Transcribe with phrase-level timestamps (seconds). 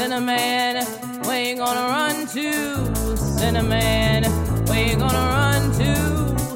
[0.00, 0.82] Cinnamon,
[1.26, 3.16] where you gonna run to?
[3.18, 4.24] Cinnamon,
[4.64, 6.09] where you gonna run to?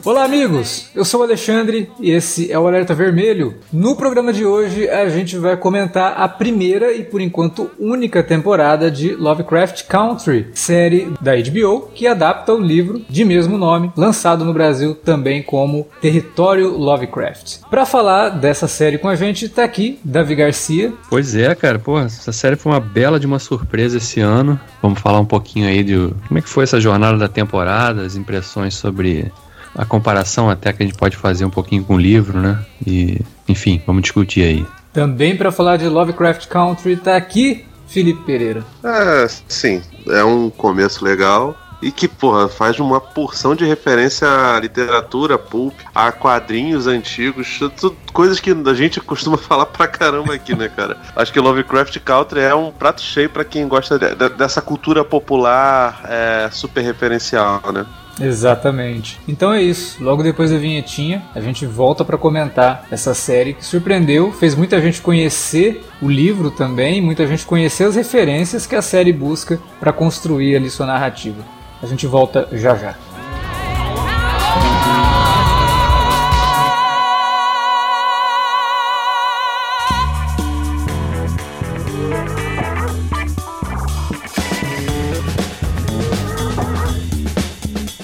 [0.05, 0.91] Olá, amigos!
[0.95, 3.55] Eu sou o Alexandre e esse é o Alerta Vermelho.
[3.73, 8.91] No programa de hoje, a gente vai comentar a primeira e, por enquanto, única temporada
[8.91, 14.53] de Lovecraft Country, série da HBO que adapta o livro de mesmo nome, lançado no
[14.53, 17.61] Brasil também como Território Lovecraft.
[17.71, 20.93] Para falar dessa série com a gente, tá aqui Davi Garcia.
[21.09, 24.61] Pois é, cara, pô, essa série foi uma bela de uma surpresa esse ano.
[24.83, 25.97] Vamos falar um pouquinho aí de
[26.29, 29.33] como é que foi essa jornada da temporada, as impressões sobre
[29.75, 32.65] a comparação até que a gente pode fazer um pouquinho com o livro, né?
[32.87, 34.67] E, enfim, vamos discutir aí.
[34.93, 38.65] Também para falar de Lovecraft Country tá aqui Felipe Pereira.
[38.83, 41.57] É, sim, é um começo legal.
[41.83, 47.95] E que, porra, faz uma porção de referência à literatura, pulp, a quadrinhos antigos, tudo,
[48.11, 50.97] coisas que a gente costuma falar pra caramba aqui, né, cara?
[51.15, 55.05] Acho que Lovecraft Country é um prato cheio para quem gosta de, de, dessa cultura
[55.05, 57.85] popular é, super referencial, né?
[58.21, 59.21] Exatamente.
[59.27, 60.03] Então é isso.
[60.03, 64.81] Logo depois da vinhetinha, a gente volta para comentar essa série que surpreendeu, fez muita
[64.81, 69.93] gente conhecer o livro também, muita gente conhecer as referências que a série busca para
[69.93, 71.45] construir ali sua narrativa.
[71.83, 72.95] A gente volta já já.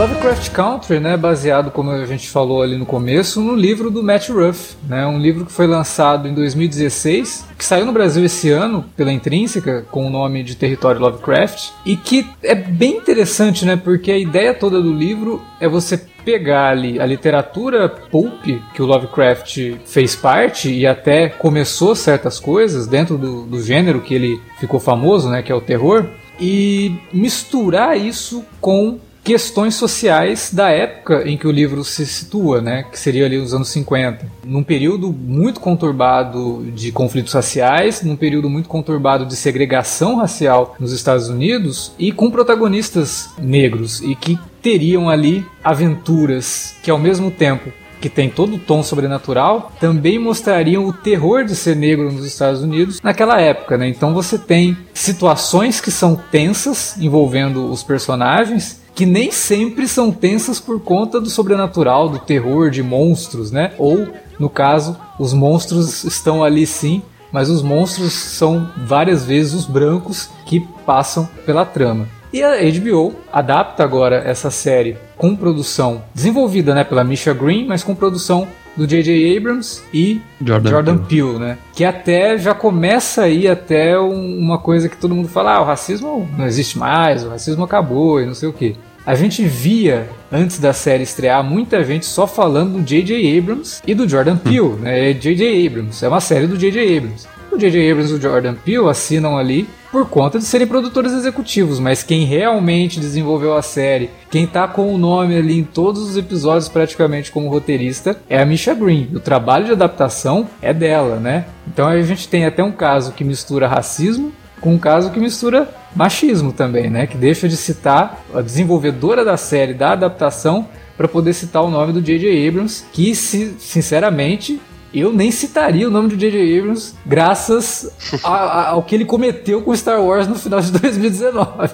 [0.00, 4.30] Lovecraft Country, né, baseado, como a gente falou ali no começo, no livro do Matt
[4.30, 8.82] Ruff, né, um livro que foi lançado em 2016, que saiu no Brasil esse ano
[8.96, 14.10] pela Intrínseca com o nome de Território Lovecraft e que é bem interessante, né, porque
[14.10, 19.74] a ideia toda do livro é você pegar ali a literatura pulp que o Lovecraft
[19.84, 25.28] fez parte e até começou certas coisas dentro do, do gênero que ele ficou famoso,
[25.28, 26.06] né, que é o terror,
[26.40, 28.98] e misturar isso com
[29.30, 33.54] questões sociais da época em que o livro se situa, né, que seria ali os
[33.54, 40.16] anos 50, num período muito conturbado de conflitos raciais, num período muito conturbado de segregação
[40.16, 46.98] racial nos Estados Unidos e com protagonistas negros e que teriam ali aventuras que ao
[46.98, 47.70] mesmo tempo
[48.00, 52.62] que tem todo o tom sobrenatural, também mostrariam o terror de ser negro nos Estados
[52.62, 53.86] Unidos naquela época, né?
[53.86, 60.60] Então você tem situações que são tensas envolvendo os personagens que nem sempre são tensas
[60.60, 63.72] por conta do sobrenatural, do terror de monstros, né?
[63.78, 64.08] Ou,
[64.38, 67.02] no caso, os monstros estão ali sim,
[67.32, 72.08] mas os monstros são várias vezes os brancos que passam pela trama.
[72.32, 77.82] E a HBO adapta agora essa série com produção desenvolvida né, pela Misha Green, mas
[77.82, 78.46] com produção
[78.80, 79.36] do J.J.
[79.36, 81.32] Abrams e Jordan, Jordan Peele.
[81.32, 81.58] Peele, né?
[81.74, 86.26] Que até já começa aí até uma coisa que todo mundo fala, ah, o racismo
[86.38, 88.74] não existe mais, o racismo acabou e não sei o que.
[89.04, 93.38] A gente via, antes da série estrear, muita gente só falando do J.J.
[93.38, 95.12] Abrams e do Jordan Peele, né?
[95.12, 95.66] J.J.
[95.66, 96.96] Abrams, é uma série do J.J.
[96.96, 97.28] Abrams.
[97.50, 97.90] O J.J.
[97.90, 102.24] Abrams e o Jordan Peele assinam ali por conta de serem produtores executivos, mas quem
[102.24, 107.32] realmente desenvolveu a série, quem tá com o nome ali em todos os episódios praticamente
[107.32, 109.08] como roteirista, é a Misha Green.
[109.12, 111.46] O trabalho de adaptação é dela, né?
[111.66, 115.68] Então a gente tem até um caso que mistura racismo com um caso que mistura
[115.96, 117.06] machismo também, né?
[117.06, 121.94] Que deixa de citar a desenvolvedora da série, da adaptação, para poder citar o nome
[121.94, 122.46] do J.J.
[122.46, 124.60] Abrams, que, sinceramente,
[124.92, 126.58] eu nem citaria o nome do J.J.
[126.58, 127.90] Abrams graças
[128.24, 131.70] a, a, ao que ele cometeu com Star Wars no final de 2019.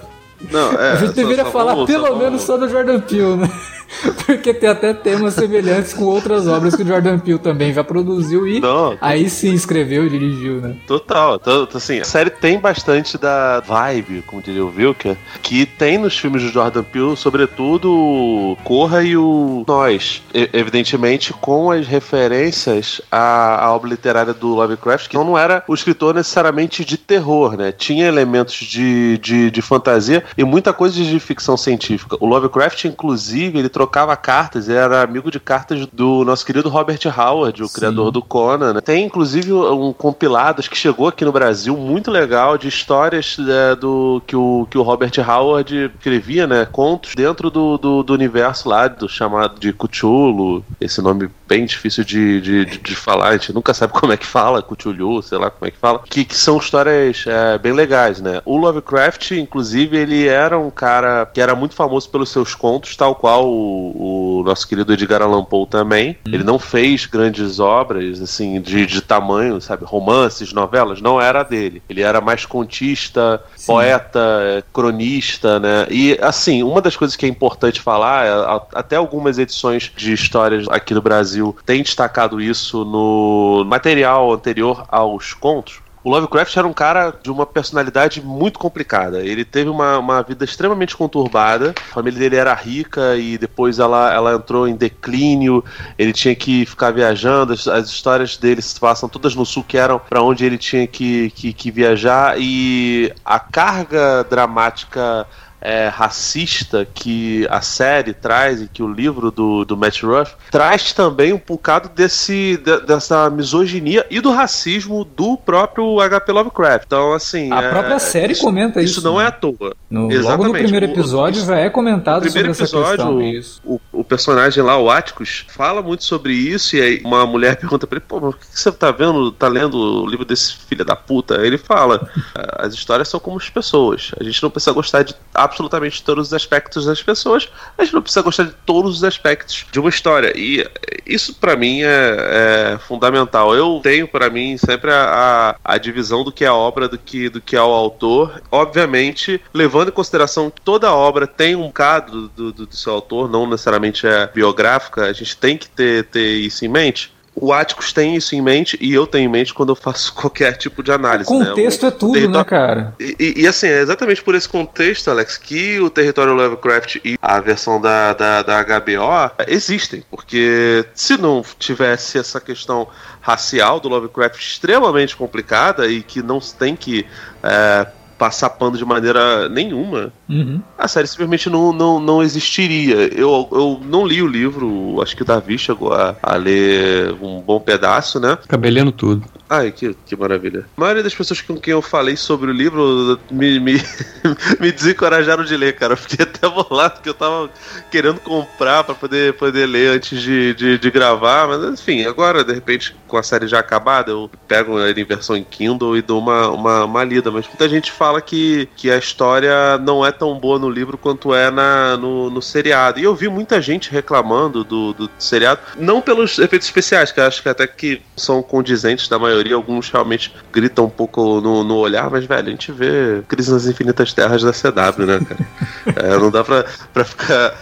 [0.50, 2.68] Não, é, a gente deveria só, só falar vamos, pelo só menos vamos- só do
[2.68, 3.50] Jordan Peele, né?
[4.26, 8.46] Porque tem até temas semelhantes com outras obras que o Jordan Peele também já produziu
[8.46, 10.76] e Não, aí sim escreveu e dirigiu, né?
[10.86, 15.98] Total, tanto assim, a série tem bastante da vibe, como diria o Wilker, que tem
[15.98, 20.22] nos filmes do Jordan Peele, sobretudo o Corra e o Nós.
[20.34, 25.74] E- evidentemente, com as referências à, à obra literária do Lovecraft, que não era o
[25.74, 27.72] escritor necessariamente de terror, né?
[27.72, 32.16] Tinha elementos de, de, de fantasia e muita coisa de ficção científica.
[32.20, 37.62] O Lovecraft, inclusive, ele trocava cartas, era amigo de cartas do nosso querido Robert Howard,
[37.62, 37.74] o Sim.
[37.74, 38.72] criador do Conan.
[38.72, 38.80] né?
[38.80, 44.22] Tem inclusive um compilado que chegou aqui no Brasil muito legal de histórias é, do
[44.26, 46.64] que o, que o Robert Howard escrevia, né?
[46.64, 50.64] Contos dentro do, do, do universo lá do chamado de Cthulhu.
[50.80, 54.16] Esse nome bem difícil de, de, de, de falar, a gente nunca sabe como é
[54.16, 56.02] que fala, Cthulhu, sei lá como é que fala.
[56.08, 58.42] Que, que são histórias é, bem legais, né?
[58.44, 63.14] O Lovecraft, inclusive, ele era um cara que era muito famoso pelos seus contos, tal
[63.14, 66.16] qual o, o nosso querido Edgar Allan Poe também.
[66.26, 69.84] Ele não fez grandes obras, assim, de, de tamanho, sabe?
[69.84, 71.82] Romances, novelas, não era dele.
[71.88, 73.66] Ele era mais contista, Sim.
[73.66, 75.86] poeta, é, cronista, né?
[75.90, 80.66] E, assim, uma das coisas que é importante falar, é, até algumas edições de histórias
[80.68, 85.80] aqui no Brasil têm destacado isso no material anterior aos contos.
[86.06, 89.24] O Lovecraft era um cara de uma personalidade muito complicada.
[89.24, 91.74] Ele teve uma, uma vida extremamente conturbada.
[91.90, 95.64] A família dele era rica e depois ela, ela entrou em declínio.
[95.98, 97.54] Ele tinha que ficar viajando.
[97.54, 100.86] As, as histórias dele se passam todas no sul, que eram para onde ele tinha
[100.86, 102.36] que, que, que viajar.
[102.38, 105.26] E a carga dramática
[105.60, 110.92] é, racista que a série traz e que o livro do, do Matt Ruff traz
[110.92, 116.32] também um bocado desse, de- dessa misoginia e do racismo do próprio H.P.
[116.32, 116.84] Lovecraft.
[116.86, 117.52] Então, assim.
[117.52, 118.98] A é, própria série isso, comenta isso.
[118.98, 119.24] Isso não né?
[119.24, 119.74] é à toa.
[119.90, 120.52] No- logo no Exatamente.
[120.62, 123.16] primeiro O- episódio isso- já é comentado No primeiro sobre essa episódio, questão.
[123.16, 123.60] o, Isso.
[123.64, 127.86] o, o personagem lá, o Atticus, fala muito sobre isso, e aí uma mulher pergunta
[127.86, 130.84] pra ele, pô, mas o que você tá vendo, tá lendo o livro desse filho
[130.84, 131.36] da puta?
[131.46, 134.12] Ele fala, "Ah, as histórias são como as pessoas.
[134.20, 135.14] A gente não precisa gostar de
[135.46, 137.48] absolutamente todos os aspectos das pessoas,
[137.78, 140.32] a gente não precisa gostar de todos os aspectos de uma história.
[140.36, 140.68] E
[141.06, 143.54] isso pra mim é, é fundamental.
[143.54, 146.98] Eu tenho pra mim sempre a, a, a divisão do que é a obra do
[146.98, 148.42] que, do que é o autor.
[148.50, 153.30] Obviamente, levando em consideração que toda obra tem um bocado do, do, do seu autor,
[153.30, 157.15] não necessariamente é biográfica, a gente tem que ter, ter isso em mente.
[157.38, 160.56] O Atticus tem isso em mente e eu tenho em mente quando eu faço qualquer
[160.56, 161.30] tipo de O análise.
[161.38, 161.44] né?
[161.46, 162.94] contexto O é tudo, território- né, cara?
[162.98, 167.18] e, e- e, assim, é exatamente por esse contexto, Alex, que o território Lovecraft e
[167.20, 170.02] a versão da, da, da HBO existem.
[170.10, 172.88] Porque se não tivesse essa questão
[173.20, 177.04] racial do Lovecraft extremamente complicada e que não se tem que
[177.42, 177.86] é,
[178.18, 180.60] passar pano de maneira nenhuma, Uhum.
[180.76, 182.96] a série simplesmente não, não, não existiria.
[183.14, 187.40] Eu, eu não li o livro, acho que o Davi chegou a, a ler um
[187.40, 188.32] bom pedaço, né?
[188.32, 189.24] Acabei lendo tudo.
[189.48, 190.66] Ai, que, que maravilha.
[190.76, 193.74] A maioria das pessoas com quem eu falei sobre o livro me, me,
[194.58, 195.92] me desencorajaram de ler, cara.
[195.92, 197.48] Eu fiquei até bolado porque eu tava
[197.90, 201.46] querendo comprar pra poder, poder ler antes de, de, de gravar.
[201.46, 205.36] Mas enfim, agora, de repente, com a série já acabada, eu pego ele em versão
[205.36, 207.30] em Kindle e dou uma, uma, uma lida.
[207.30, 211.34] Mas muita gente fala que, que a história não é tão boa no livro quanto
[211.34, 212.98] é na, no, no seriado.
[212.98, 217.24] E eu vi muita gente reclamando do, do seriado, não pelos efeitos especiais, que eu
[217.24, 221.76] acho que até que são condizentes da maioria, alguns realmente gritam um pouco no, no
[221.76, 225.46] olhar, mas, velho, a gente vê Crise nas Infinitas Terras da CW, né, cara?
[225.96, 227.56] É, não dá pra, pra ficar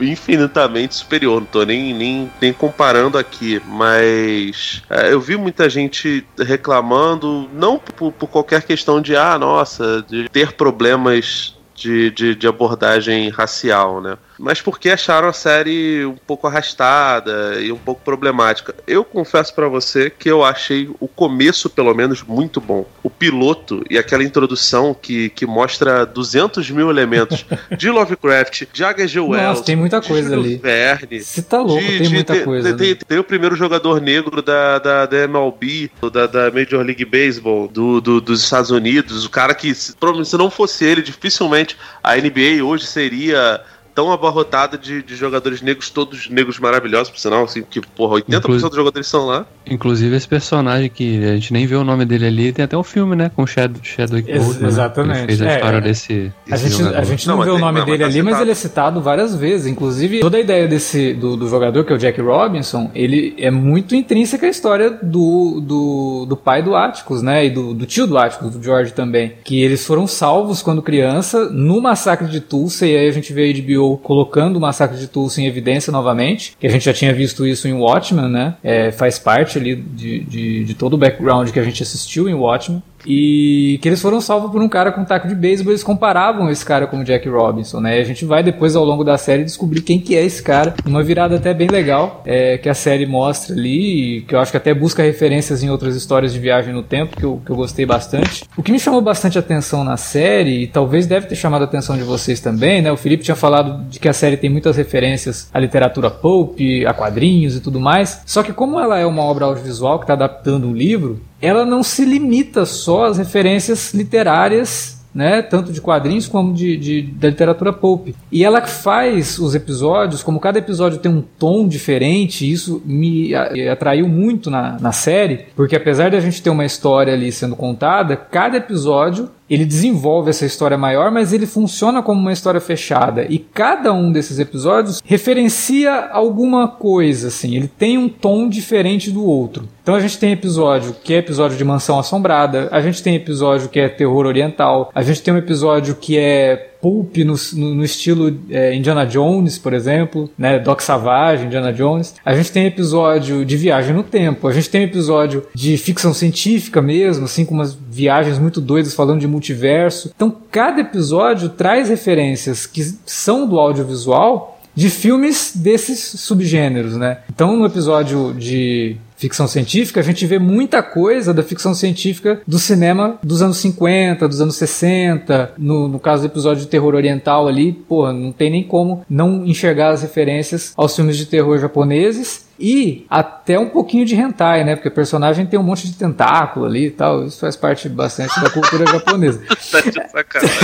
[0.00, 6.26] infinitamente superior, não tô nem, nem, nem comparando aqui, mas é, eu vi muita gente
[6.38, 12.46] reclamando, não por, por qualquer questão de, ah, nossa, de ter problemas de, de, de
[12.46, 14.16] abordagem racial, né?
[14.42, 18.74] Mas porque acharam a série um pouco arrastada e um pouco problemática.
[18.86, 22.86] Eu confesso pra você que eu achei o começo, pelo menos, muito bom.
[23.02, 27.44] O piloto e aquela introdução que, que mostra 200 mil elementos
[27.76, 29.20] de Lovecraft, de H.G.
[29.20, 30.56] Wells, Nossa, tem muita de coisa ali.
[30.56, 32.72] Verne, Você tá louco, de- tem de- muita tem- coisa.
[32.74, 32.98] Tem, né?
[33.06, 38.00] tem o primeiro jogador negro da, da, da MLB, da, da Major League Baseball, do,
[38.00, 39.26] do- dos Estados Unidos.
[39.26, 39.94] O cara que, se
[40.38, 43.60] não fosse ele, dificilmente a NBA hoje seria
[43.94, 48.38] tão abarrotada de, de jogadores negros, todos negros maravilhosos, por sinal, assim, que, porra, 80%
[48.38, 49.46] Inclusive- dos jogadores são lá.
[49.68, 52.82] Inclusive esse personagem que a gente nem vê o nome dele ali, tem até um
[52.82, 53.30] filme, né?
[53.34, 54.68] Com o Chad, Chadwick Ex- Boseman, né?
[54.68, 55.18] exatamente.
[55.18, 55.80] Ele fez a É, história é.
[55.80, 56.98] desse, A desse gente, jogador.
[56.98, 58.42] a gente não, Não, mas vê o tem- nome mas dele tá ali, mas citado.
[58.44, 59.66] ele é citado várias vezes.
[59.66, 63.50] Inclusive, toda a ideia desse do, do jogador, que é o Jack Robinson, ele é
[63.50, 67.44] muito intrínseca à história do, do, do pai do Atticus, né?
[67.46, 69.34] E do, do tio do Atticus, do George também.
[69.44, 73.50] Que eles foram salvos quando criança no massacre de Tulsa, e aí a gente vê
[73.50, 77.12] a HBO colocando o massacre de Tulsa em evidência novamente, que a gente já tinha
[77.12, 78.54] visto isso em Watchmen, né?
[78.62, 82.34] É, faz parte ali de, de, de todo o background que a gente assistiu em
[82.34, 82.82] Watchmen.
[83.06, 86.64] E que eles foram salvos por um cara com taco de beisebol, eles comparavam esse
[86.64, 87.98] cara com o Jack Robinson, né?
[87.98, 90.74] E a gente vai depois ao longo da série descobrir quem que é esse cara.
[90.84, 94.56] Uma virada até bem legal, é, que a série mostra ali, que eu acho que
[94.56, 97.86] até busca referências em outras histórias de viagem no tempo, que eu, que eu gostei
[97.86, 98.44] bastante.
[98.56, 101.96] O que me chamou bastante atenção na série, e talvez deve ter chamado a atenção
[101.96, 102.92] de vocês também, né?
[102.92, 106.92] O Felipe tinha falado de que a série tem muitas referências à literatura pulp, a
[106.92, 108.22] quadrinhos e tudo mais.
[108.26, 111.82] Só que como ela é uma obra audiovisual que está adaptando um livro, ela não
[111.82, 117.72] se limita só às referências literárias, né, tanto de quadrinhos como de, de- da literatura
[117.72, 118.10] pulp.
[118.30, 124.06] E ela faz os episódios, como cada episódio tem um tom diferente, isso me atraiu
[124.08, 128.14] muito na, na série, porque apesar de a gente ter uma história ali sendo contada,
[128.16, 133.26] cada episódio ele desenvolve essa história maior, mas ele funciona como uma história fechada.
[133.28, 137.56] E cada um desses episódios referencia alguma coisa, assim.
[137.56, 139.68] Ele tem um tom diferente do outro.
[139.82, 143.68] Então a gente tem episódio que é episódio de Mansão Assombrada, a gente tem episódio
[143.68, 147.84] que é terror oriental, a gente tem um episódio que é pulp no, no- no
[147.84, 152.14] estilo é, Indiana Jones, por exemplo, né, Doc Savage, Indiana Jones.
[152.24, 156.80] A gente tem episódio de viagem no tempo, a gente tem episódio de ficção científica
[156.80, 160.10] mesmo, assim, com umas viagens muito doidas falando de multiverso.
[160.14, 167.18] Então, cada episódio traz referências que são do audiovisual de filmes desses subgêneros, né?
[167.28, 172.58] Então, no episódio de ficção científica, a gente vê muita coisa da ficção científica do
[172.58, 175.52] cinema dos anos 50, dos anos 60.
[175.58, 179.44] No, no caso do episódio de terror oriental ali, porra, não tem nem como não
[179.44, 182.48] enxergar as referências aos filmes de terror japoneses.
[182.58, 184.74] E até um pouquinho de hentai, né?
[184.74, 187.24] Porque o personagem tem um monte de tentáculo ali e tal.
[187.24, 189.40] Isso faz parte bastante da cultura japonesa.
[189.70, 190.58] Tá de sacanagem.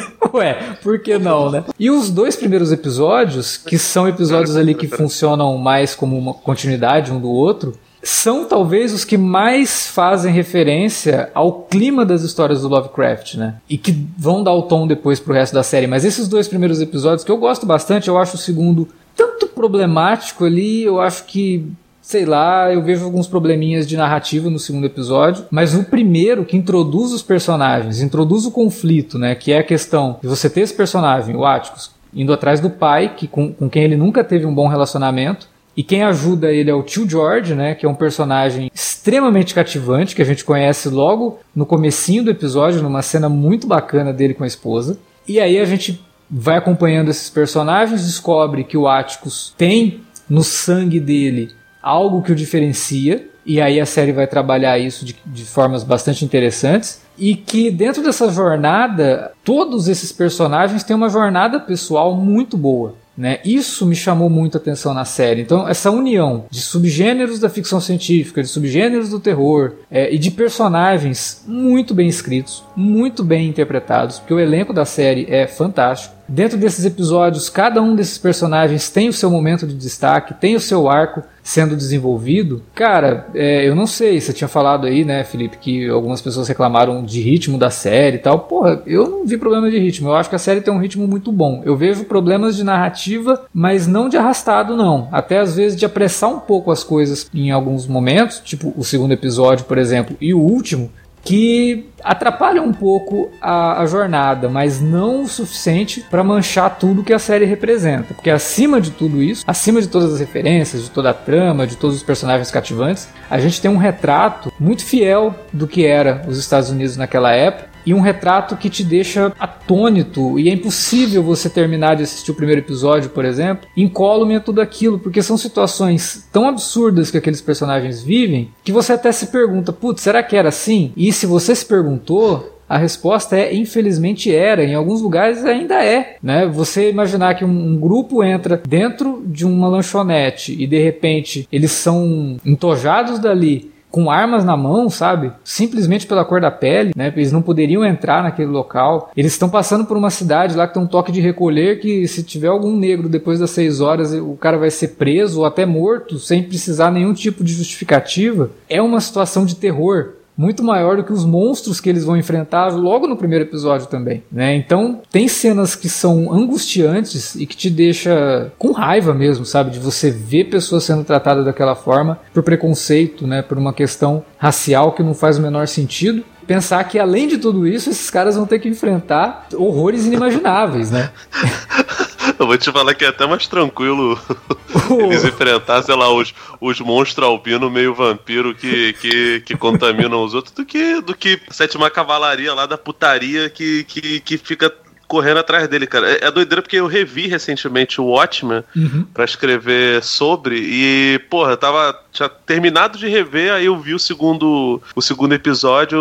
[0.36, 1.64] Ué, por que não, né?
[1.78, 7.10] E os dois primeiros episódios, que são episódios ali que funcionam mais como uma continuidade
[7.10, 12.68] um do outro, são talvez os que mais fazem referência ao clima das histórias do
[12.68, 13.56] Lovecraft, né?
[13.68, 15.86] E que vão dar o tom depois pro resto da série.
[15.86, 20.44] Mas esses dois primeiros episódios, que eu gosto bastante, eu acho o segundo tanto problemático
[20.44, 21.68] ali, eu acho que
[22.06, 26.56] sei lá, eu vejo alguns probleminhas de narrativa no segundo episódio, mas o primeiro que
[26.56, 30.72] introduz os personagens, introduz o conflito, né, que é a questão de você ter esse
[30.72, 34.54] personagem, o Atticus, indo atrás do pai, que com, com quem ele nunca teve um
[34.54, 38.70] bom relacionamento, e quem ajuda ele é o tio George, né, que é um personagem
[38.72, 44.12] extremamente cativante, que a gente conhece logo no comecinho do episódio, numa cena muito bacana
[44.12, 44.96] dele com a esposa.
[45.26, 51.00] E aí a gente vai acompanhando esses personagens, descobre que o Atticus tem no sangue
[51.00, 51.50] dele
[51.86, 56.24] algo que o diferencia, e aí a série vai trabalhar isso de, de formas bastante
[56.24, 57.00] interessantes.
[57.16, 62.96] E que dentro dessa jornada, todos esses personagens têm uma jornada pessoal muito boa.
[63.16, 63.38] Né?
[63.44, 65.40] Isso me chamou muito a atenção na série.
[65.40, 70.30] Então, essa união de subgêneros da ficção científica, de subgêneros do terror é, e de
[70.30, 76.15] personagens muito bem escritos, muito bem interpretados, porque o elenco da série é fantástico.
[76.28, 80.60] Dentro desses episódios, cada um desses personagens tem o seu momento de destaque, tem o
[80.60, 82.62] seu arco sendo desenvolvido.
[82.74, 87.04] Cara, é, eu não sei, você tinha falado aí, né, Felipe, que algumas pessoas reclamaram
[87.04, 88.40] de ritmo da série e tal.
[88.40, 90.08] Porra, eu não vi problema de ritmo.
[90.08, 91.62] Eu acho que a série tem um ritmo muito bom.
[91.64, 95.08] Eu vejo problemas de narrativa, mas não de arrastado, não.
[95.12, 99.12] Até às vezes de apressar um pouco as coisas em alguns momentos, tipo o segundo
[99.12, 100.90] episódio, por exemplo, e o último,
[101.26, 107.12] que atrapalha um pouco a, a jornada, mas não o suficiente para manchar tudo que
[107.12, 108.14] a série representa.
[108.14, 111.76] Porque acima de tudo isso, acima de todas as referências, de toda a trama, de
[111.76, 116.38] todos os personagens cativantes, a gente tem um retrato muito fiel do que era os
[116.38, 121.48] Estados Unidos naquela época e um retrato que te deixa atônito e é impossível você
[121.48, 126.28] terminar de assistir o primeiro episódio, por exemplo, incólume a tudo aquilo, porque são situações
[126.32, 130.48] tão absurdas que aqueles personagens vivem que você até se pergunta, putz, será que era
[130.48, 130.92] assim?
[130.96, 136.16] E se você se perguntou, a resposta é infelizmente era, em alguns lugares ainda é,
[136.22, 136.46] né?
[136.46, 142.36] Você imaginar que um, grupo entra dentro de uma lanchonete e de repente eles são
[142.44, 145.32] entojados dali com armas na mão, sabe?
[145.42, 147.10] Simplesmente pela cor da pele, né?
[147.16, 149.10] Eles não poderiam entrar naquele local.
[149.16, 152.22] Eles estão passando por uma cidade lá que tem um toque de recolher que se
[152.22, 156.18] tiver algum negro depois das seis horas, o cara vai ser preso ou até morto
[156.18, 158.50] sem precisar nenhum tipo de justificativa.
[158.68, 162.68] É uma situação de terror muito maior do que os monstros que eles vão enfrentar
[162.68, 164.54] logo no primeiro episódio também, né?
[164.54, 169.78] Então tem cenas que são angustiantes e que te deixa com raiva mesmo, sabe, de
[169.78, 175.02] você ver pessoas sendo tratadas daquela forma por preconceito, né, por uma questão racial que
[175.02, 176.24] não faz o menor sentido.
[176.46, 181.10] Pensar que além de tudo isso, esses caras vão ter que enfrentar horrores inimagináveis, né?
[182.38, 184.18] Eu vou te falar que é até mais tranquilo
[185.00, 190.34] eles enfrentar, sei lá, os, os monstros albino meio vampiro que, que, que contaminam os
[190.34, 194.72] outros do que, do que sétima cavalaria lá da putaria que, que, que fica
[195.06, 196.10] correndo atrás dele, cara.
[196.10, 199.04] É, é doideira porque eu revi recentemente o Watchmen uhum.
[199.12, 203.98] para escrever sobre e, porra, eu tava tinha terminado de rever, aí eu vi o
[203.98, 205.98] segundo o segundo episódio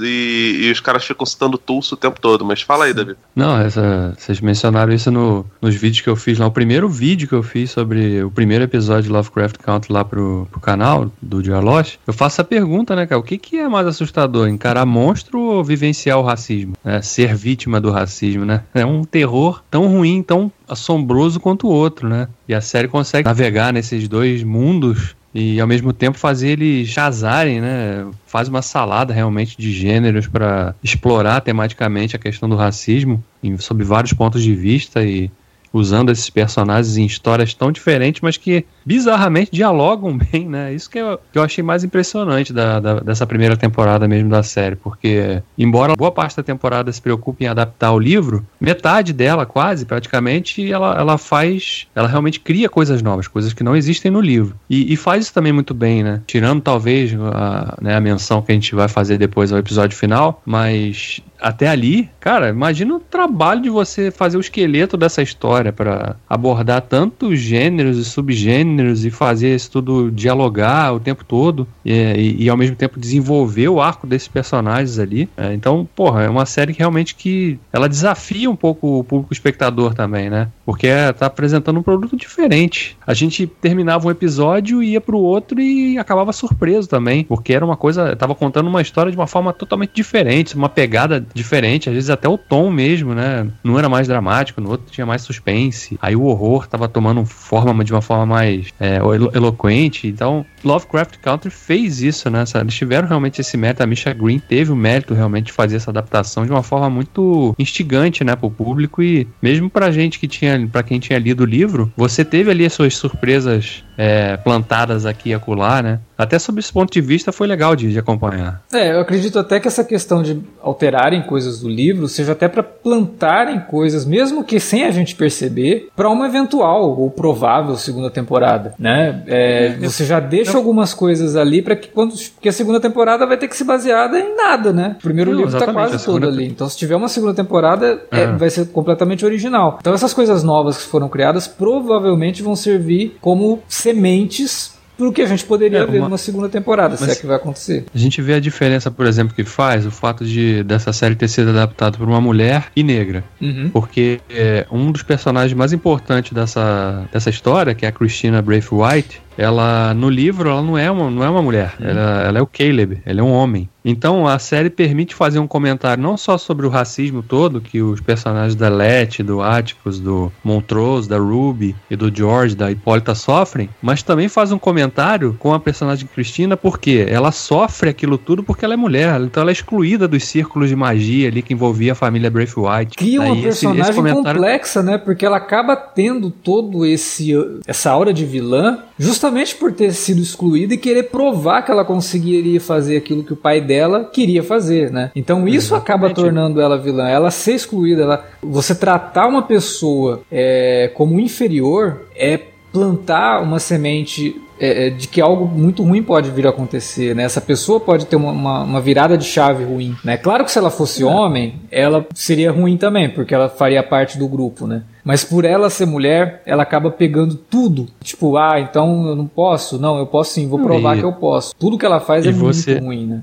[0.00, 2.44] e, e os caras ficam citando Tulso o tempo todo.
[2.44, 3.16] Mas fala aí, David.
[3.36, 6.46] Não, essa, vocês mencionaram isso no, nos vídeos que eu fiz lá.
[6.46, 10.48] O primeiro vídeo que eu fiz sobre o primeiro episódio de Lovecraft Country lá pro,
[10.50, 13.20] pro canal do Dialosh, eu faço a pergunta, né, cara?
[13.20, 14.48] O que, que é mais assustador?
[14.48, 16.74] Encarar monstro ou vivenciar o racismo?
[16.84, 18.14] É, ser vítima do racismo,
[18.44, 18.62] né?
[18.74, 22.28] É um terror tão ruim, tão assombroso quanto o outro, né?
[22.48, 27.60] E a série consegue navegar nesses dois mundos e ao mesmo tempo fazer eles chazarem,
[27.60, 28.06] né?
[28.26, 33.22] Faz uma salada realmente de gêneros para explorar tematicamente a questão do racismo
[33.58, 35.30] sob vários pontos de vista e
[35.74, 40.72] usando esses personagens em histórias tão diferentes, mas que bizarramente dialogam bem, né?
[40.72, 44.42] Isso que eu, que eu achei mais impressionante da, da, dessa primeira temporada mesmo da
[44.42, 49.44] série, porque embora boa parte da temporada se preocupe em adaptar o livro, metade dela,
[49.44, 54.20] quase, praticamente, ela, ela faz, ela realmente cria coisas novas, coisas que não existem no
[54.20, 54.54] livro.
[54.70, 56.20] E, e faz isso também muito bem, né?
[56.26, 60.40] Tirando talvez a, né, a menção que a gente vai fazer depois ao episódio final,
[60.46, 66.16] mas até ali, cara, imagina o trabalho de você fazer o esqueleto dessa história para
[66.28, 72.44] abordar tantos gêneros e subgêneros e fazer isso tudo dialogar o tempo todo e, e,
[72.44, 75.28] e ao mesmo tempo desenvolver o arco desses personagens ali.
[75.36, 79.32] É, então, porra, é uma série que realmente que ela desafia um pouco o público
[79.32, 80.48] espectador também, né?
[80.64, 82.96] Porque é, tá apresentando um produto diferente.
[83.06, 87.64] A gente terminava um episódio e ia pro outro e acabava surpreso também, porque era
[87.64, 91.94] uma coisa, tava contando uma história de uma forma totalmente diferente, uma pegada diferente, às
[91.94, 93.46] vezes até o tom mesmo, né?
[93.62, 95.98] Não era mais dramático, no outro tinha mais suspense.
[96.00, 98.98] Aí o horror tava tomando forma de uma forma mais é,
[99.34, 100.06] eloquente.
[100.06, 102.44] Então, Lovecraft Country fez isso, né?
[102.60, 103.82] Eles tiveram realmente esse mérito.
[103.82, 107.54] A Misha Green teve o mérito realmente de fazer essa adaptação de uma forma muito
[107.58, 111.46] instigante, né, pro público e mesmo pra gente que tinha, para quem tinha lido o
[111.46, 116.00] livro, você teve ali as suas surpresas é, plantadas aqui e acolá, né?
[116.16, 118.62] Até sob esse ponto de vista foi legal de, de, acompanhar.
[118.72, 122.62] É, eu acredito até que essa questão de alterarem coisas do livro seja até para
[122.62, 128.74] plantarem coisas, mesmo que sem a gente perceber, para uma eventual ou provável segunda temporada,
[128.78, 129.24] né?
[129.26, 133.26] É, é você já deixa algumas coisas ali para que quando que a segunda temporada
[133.26, 134.96] vai ter que ser baseada em nada, né?
[134.98, 138.26] O primeiro Não, livro tá quase todo ali, então se tiver uma segunda temporada é,
[138.26, 139.78] vai ser completamente original.
[139.80, 145.26] Então essas coisas novas que foram criadas provavelmente vão servir como sementes pro que a
[145.26, 147.84] gente poderia é, ver numa segunda temporada, se é que vai acontecer.
[147.92, 151.28] A gente vê a diferença, por exemplo, que faz o fato de dessa série ter
[151.28, 153.24] sido adaptada por uma mulher e negra.
[153.40, 153.70] Uhum.
[153.72, 159.20] Porque é, um dos personagens mais importantes dessa, dessa história, que é a Christina Braithwaite,
[159.36, 161.86] ela no livro ela não é uma, não é uma mulher, uhum.
[161.86, 163.68] ela, ela é o Caleb, ele é um homem.
[163.84, 168.00] Então a série permite fazer um comentário não só sobre o racismo todo que os
[168.00, 173.68] personagens da Letty, do Atticus, do Montrose, da Ruby e do George, da Hipólita sofrem,
[173.82, 178.64] mas também faz um comentário com a personagem Cristina porque ela sofre aquilo tudo porque
[178.64, 181.94] ela é mulher, então ela é excluída dos círculos de magia ali que envolvia a
[181.94, 182.96] família Braithwaite.
[182.96, 184.40] Cria uma Aí personagem esse, esse comentário...
[184.40, 184.96] complexa, né?
[184.96, 187.32] Porque ela acaba tendo todo esse
[187.66, 189.23] essa aura de vilã justamente
[189.58, 193.60] por ter sido excluída e querer provar que ela conseguiria fazer aquilo que o pai
[193.60, 195.10] dela queria fazer, né?
[195.14, 195.82] Então isso Exatamente.
[195.82, 197.08] acaba tornando ela vilã.
[197.08, 202.38] Ela ser excluída, ela, você tratar uma pessoa é, como inferior é
[202.72, 207.24] plantar uma semente é, é, de que algo muito ruim pode vir a acontecer, né?
[207.24, 210.16] Essa pessoa pode ter uma, uma, uma virada de chave ruim, né?
[210.16, 214.28] Claro que se ela fosse homem, ela seria ruim também, porque ela faria parte do
[214.28, 214.82] grupo, né?
[215.04, 217.86] Mas por ela ser mulher, ela acaba pegando tudo.
[218.02, 219.78] Tipo, ah, então eu não posso?
[219.78, 221.00] Não, eu posso sim, vou provar e...
[221.00, 221.54] que eu posso.
[221.56, 222.72] Tudo que ela faz e é você...
[222.72, 223.22] muito ruim, né?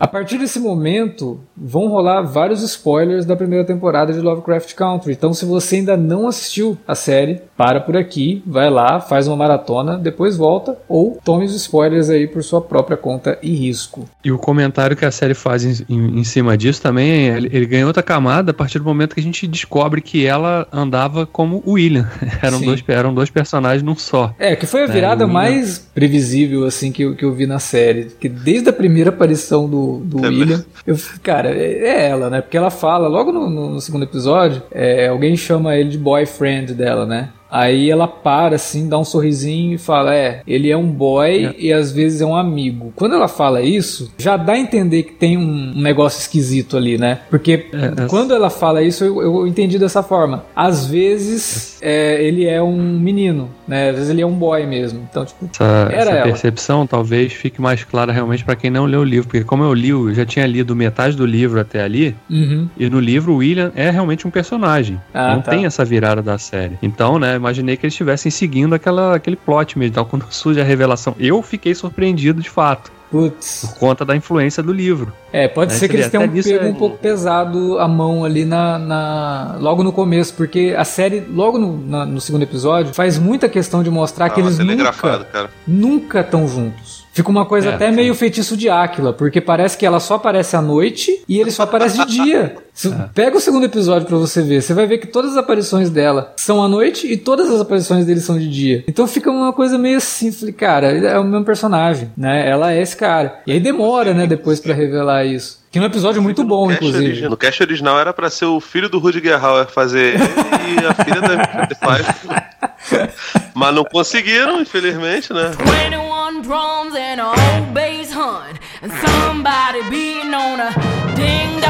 [0.00, 5.12] A partir desse momento, vão rolar vários spoilers da primeira temporada de Lovecraft Country.
[5.12, 9.36] Então, se você ainda não assistiu a série, para por aqui, vai lá, faz uma
[9.36, 14.08] maratona, depois volta ou tome os spoilers aí por sua própria conta e risco.
[14.24, 17.66] E o comentário que a série faz em, em, em cima disso também, ele, ele
[17.66, 21.62] ganha outra camada a partir do momento que a gente descobre que ela andava como
[21.66, 22.08] o William.
[22.42, 24.34] eram, dois, eram dois personagens num só.
[24.38, 27.58] É, que foi a né, virada mais previsível assim que eu, que eu vi na
[27.58, 28.06] série.
[28.18, 32.40] Que desde a primeira aparição do, do é William, eu, cara, é, é, ela, né?
[32.40, 36.72] Porque ela fala, logo no, no, no segundo episódio, é, alguém chama ele de boyfriend
[36.72, 37.28] dela, né?
[37.50, 41.54] Aí ela para assim, dá um sorrisinho e fala: É, ele é um boy é.
[41.58, 42.92] e às vezes é um amigo.
[42.94, 47.20] Quando ela fala isso, já dá a entender que tem um negócio esquisito ali, né?
[47.28, 48.06] Porque é, é.
[48.06, 50.44] quando ela fala isso, eu, eu, entendi dessa forma.
[50.54, 53.90] Às vezes é, ele é um menino, né?
[53.90, 55.00] Às vezes ele é um boy mesmo.
[55.10, 59.00] Então, tipo, essa, era essa percepção talvez fique mais clara realmente para quem não leu
[59.00, 59.28] o livro.
[59.28, 62.68] Porque como eu li, eu já tinha lido metade do livro até ali, uhum.
[62.78, 65.00] e no livro o William é realmente um personagem.
[65.12, 65.50] Ah, não tá.
[65.50, 66.78] tem essa virada da série.
[66.82, 67.39] Então, né?
[67.40, 69.92] Imaginei que eles estivessem seguindo aquela, aquele plot mesmo.
[69.92, 72.92] Então, quando surge a revelação, eu fiquei surpreendido de fato.
[73.10, 73.66] Putz.
[73.66, 75.12] Por conta da influência do livro.
[75.32, 75.78] É, pode né?
[75.78, 76.68] ser que eles tenham pego é...
[76.68, 81.58] um pouco pesado a mão ali na, na, logo no começo, porque a série, logo
[81.58, 86.20] no, na, no segundo episódio, faz muita questão de mostrar ah, que eles nunca, nunca
[86.20, 86.99] estão juntos.
[87.12, 90.56] Fica uma coisa é, até meio feitiço de Áquila, porque parece que ela só aparece
[90.56, 92.56] à noite e ele só aparece de dia.
[92.86, 93.08] É.
[93.12, 96.32] Pega o segundo episódio para você ver, você vai ver que todas as aparições dela
[96.36, 98.84] são à noite e todas as aparições dele são de dia.
[98.86, 102.48] Então fica uma coisa meio assim, falei, cara, é o mesmo personagem, né?
[102.48, 103.40] Ela é esse cara.
[103.46, 105.59] E aí demora, né, depois para revelar isso.
[105.70, 107.04] Que é um episódio muito bom, no inclusive.
[107.04, 110.94] Original, no cast original era para ser o filho do Rudiger Hauer fazer e a
[111.04, 113.12] filha da
[113.54, 115.52] Mas não conseguiram, infelizmente, né?
[115.58, 120.70] 21 drums and a old bass hunt and somebody beating on a
[121.14, 121.60] ding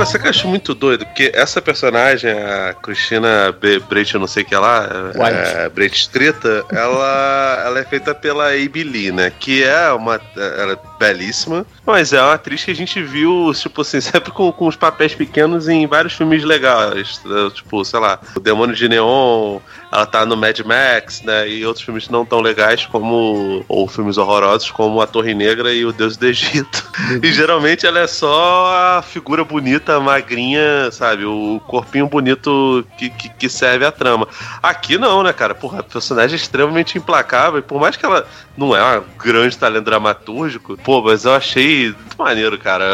[0.00, 3.54] Cara, você que acha muito doido, porque essa personagem, a Cristina
[3.88, 8.48] Breit, eu não sei o que lá, é, Breit Estrita, ela, ela é feita pela
[8.48, 9.30] Abe Lee, né?
[9.38, 10.18] Que é uma.
[10.36, 14.50] Ela é belíssima, mas é uma atriz que a gente viu, tipo assim, sempre com,
[14.52, 17.20] com os papéis pequenos em vários filmes legais.
[17.24, 17.50] Né?
[17.54, 19.60] Tipo, sei lá, O Demônio de Neon,
[19.90, 21.48] ela tá no Mad Max, né?
[21.48, 23.64] E outros filmes não tão legais como.
[23.68, 26.88] ou filmes horrorosos como A Torre Negra e O Deus do Egito.
[27.22, 31.24] e geralmente ela é só a figura bonita, magrinha, sabe?
[31.24, 34.28] O corpinho bonito que, que, que serve a trama.
[34.62, 35.54] Aqui não, né, cara?
[35.54, 37.58] Porra, a personagem é extremamente implacável.
[37.58, 38.26] E por mais que ela
[38.56, 42.84] não é um grande talento dramatúrgico, pô, mas eu achei muito maneiro, cara.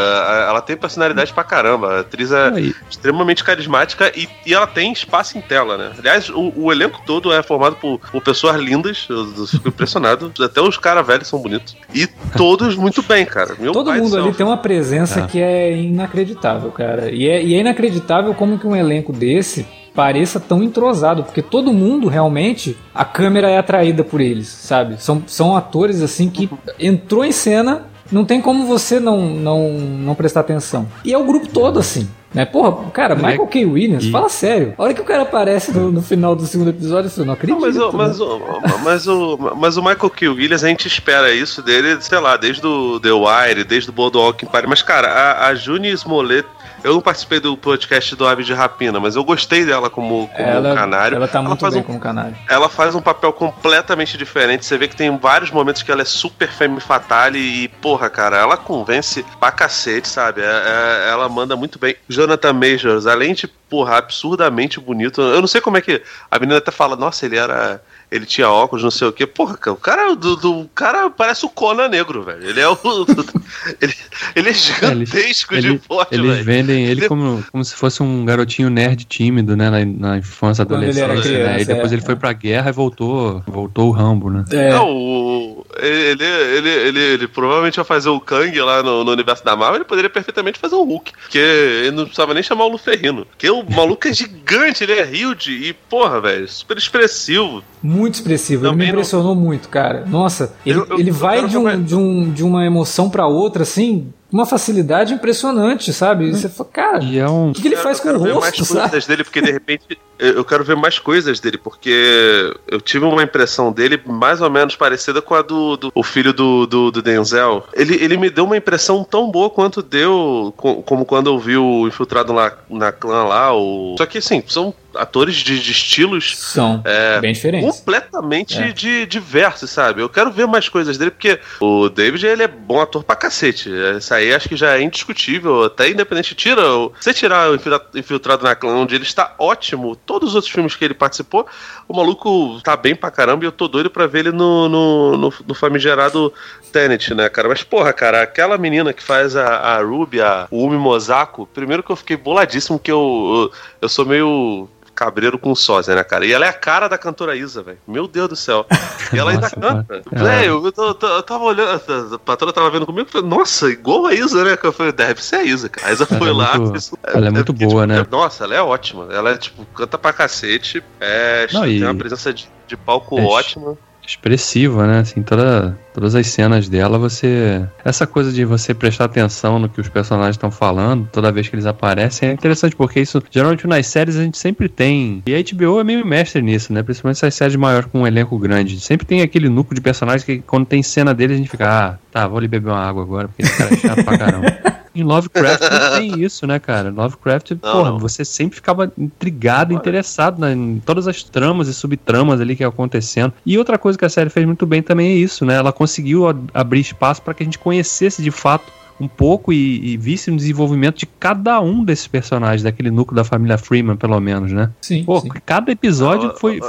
[0.48, 1.96] Ela tem personalidade pra caramba.
[1.96, 2.74] A atriz é Aí.
[2.88, 5.92] extremamente carismática e, e ela tem espaço em tela, né?
[5.98, 9.06] Aliás, o, o elenco todo é formado por, por pessoas lindas.
[9.08, 10.32] Eu, eu fico impressionado.
[10.40, 11.76] Até os caras velhos são bonitos.
[11.94, 13.54] E todos muito bem, cara.
[13.58, 15.26] Meu Todo mundo ali tem uma presença é.
[15.26, 17.10] que é inacreditável, cara.
[17.10, 21.72] E é, e é inacreditável como que um elenco desse pareça tão entrosado, porque todo
[21.72, 25.02] mundo realmente a câmera é atraída por eles, sabe?
[25.02, 30.14] São, são atores assim que entrou em cena, não tem como você não, não, não
[30.14, 30.86] prestar atenção.
[31.04, 32.08] E é o grupo todo assim.
[32.36, 32.44] Né?
[32.44, 33.64] Porra, cara, é Michael K.
[33.64, 34.10] Williams, e...
[34.10, 34.74] fala sério.
[34.76, 37.58] A hora que o cara aparece no, no final do segundo episódio, eu não acredito.
[37.58, 38.40] Não, mas, o, mas, o,
[38.84, 40.28] mas, o, mas o Michael K.
[40.28, 44.44] Williams, a gente espera isso dele, sei lá, desde o The Wire, desde o Boardwalk
[44.44, 44.66] Empire.
[44.66, 46.46] Mas, cara, a, a Juni Smollett
[46.86, 50.48] eu não participei do podcast do Ave de Rapina, mas eu gostei dela como, como
[50.48, 51.16] ela, canário.
[51.16, 52.36] Ela tá muito ela bem um, como canário.
[52.48, 54.64] Ela faz um papel completamente diferente.
[54.64, 58.36] Você vê que tem vários momentos que ela é super femme fatale e, porra, cara,
[58.36, 60.42] ela convence pra cacete, sabe?
[60.42, 61.96] É, é, ela manda muito bem.
[62.08, 65.20] Jonathan Majors, além de, porra, absurdamente bonito.
[65.20, 68.48] Eu não sei como é que a menina até fala, nossa, ele era ele tinha
[68.48, 69.26] óculos, não sei o que.
[69.26, 72.48] Porra, o cara, do, do cara parece o Conan negro, velho.
[72.48, 72.76] Ele é o.
[73.80, 73.94] ele,
[74.36, 76.44] ele é gigantesco ele, de forte, Eles véio.
[76.44, 79.68] vendem ele, ele, Como, como se fosse um garotinho nerd tímido, né?
[79.70, 81.44] Na, na infância, adolescência.
[81.44, 81.62] né?
[81.62, 83.42] E depois é, ele foi pra guerra e voltou.
[83.46, 84.44] Voltou o Rambo, né?
[84.50, 84.70] É.
[84.70, 89.44] Não, o, ele, ele, ele, ele, provavelmente vai fazer o Kang lá no, no, universo
[89.44, 91.12] da Marvel, ele poderia perfeitamente fazer o Hulk.
[91.22, 93.26] Porque ele não precisava nem chamar o Luferrino.
[93.26, 97.62] Porque o maluco é gigante, ele é huge e, porra, velho, super expressivo.
[97.82, 99.42] Muito expressivo, Também ele me impressionou não...
[99.42, 100.04] muito, cara.
[100.06, 103.62] Nossa, ele, eu, eu, ele vai de, um, de, um, de uma emoção para outra,
[103.62, 106.30] assim, uma facilidade impressionante, sabe?
[106.30, 107.50] Você fala, cara, é um...
[107.50, 109.06] o que, que ele faz com o rosto, mais sabe?
[109.06, 113.72] dele, porque de repente eu, quero ver mais coisas dele, porque eu tive uma impressão
[113.72, 117.66] dele mais ou menos parecida com a do, do o filho do, do, do, Denzel.
[117.74, 121.56] Ele, ele me deu uma impressão tão boa quanto deu, com, como quando eu vi
[121.56, 123.54] o Infiltrado na, na clã lá.
[123.54, 123.94] O...
[123.98, 127.78] Só que, assim, são atores de, de estilos são é, bem diferentes.
[127.78, 128.72] Completamente é.
[128.72, 130.00] de, diversos, sabe?
[130.00, 133.70] Eu quero ver mais coisas dele, porque o David ele é bom ator pra cacete.
[133.96, 136.34] Isso aí acho que já é indiscutível, até independente.
[136.34, 136.62] Tira,
[136.98, 137.54] você tirar o
[137.94, 141.46] Infiltrado na Clã, onde ele está ótimo, todos os outros filmes que ele participou,
[141.88, 145.16] o maluco tá bem pra caramba e eu tô doido pra ver ele no, no,
[145.16, 146.32] no, no famigerado
[146.72, 147.48] Tenet, né, cara?
[147.48, 151.90] Mas, porra, cara, aquela menina que faz a, a Ruby, a, Umi Mosako, primeiro que
[151.90, 156.24] eu fiquei boladíssimo, que eu, eu, eu sou meio cabreiro com sósia, né, cara?
[156.24, 157.78] E ela é a cara da cantora Isa, velho.
[157.86, 158.66] Meu Deus do céu.
[159.12, 160.02] E ela ainda canta.
[160.10, 161.80] Velho, eu, eu, eu, tava olhando,
[162.14, 164.58] a patroa tava vendo comigo e falei, nossa, igual a Isa, né?
[164.60, 165.88] Eu falei, deve ser a Isa, cara.
[165.88, 166.54] A Isa foi ela é lá.
[166.54, 168.06] É muito, fez, ela é, é muito porque, boa, tipo, né?
[168.10, 169.08] Nossa, ela é ótima.
[169.12, 170.82] Ela é, tipo, canta pra cacete.
[170.98, 171.84] É, Não, tem e...
[171.84, 175.00] uma presença de, de palco é, ótima expressiva, né?
[175.00, 177.64] Assim, toda, todas as cenas dela, você.
[177.84, 181.54] Essa coisa de você prestar atenção no que os personagens estão falando toda vez que
[181.54, 185.22] eles aparecem é interessante, porque isso, geralmente nas séries a gente sempre tem.
[185.26, 186.82] E a HBO é meio mestre nisso, né?
[186.82, 188.80] Principalmente essas séries maiores com um elenco grande.
[188.80, 191.98] Sempre tem aquele núcleo de personagens que quando tem cena dele a gente fica, ah,
[192.10, 194.76] tá, vou ali beber uma água agora, porque esse cara é chato pra caramba.
[194.96, 196.90] Em Lovecraft não tem isso, né, cara?
[196.90, 197.98] Lovecraft, não, porra, não.
[197.98, 199.78] você sempre ficava intrigado, Olha.
[199.78, 203.32] interessado né, em todas as tramas e subtramas ali que iam acontecendo.
[203.44, 205.54] E outra coisa que a série fez muito bem também é isso, né?
[205.54, 209.96] Ela conseguiu abrir espaço para que a gente conhecesse de fato um pouco e, e
[209.96, 214.52] visse o desenvolvimento de cada um desses personagens, daquele núcleo da família Freeman, pelo menos,
[214.52, 214.70] né?
[214.80, 215.04] Sim.
[215.04, 215.28] Pô, sim.
[215.44, 216.60] cada episódio foi,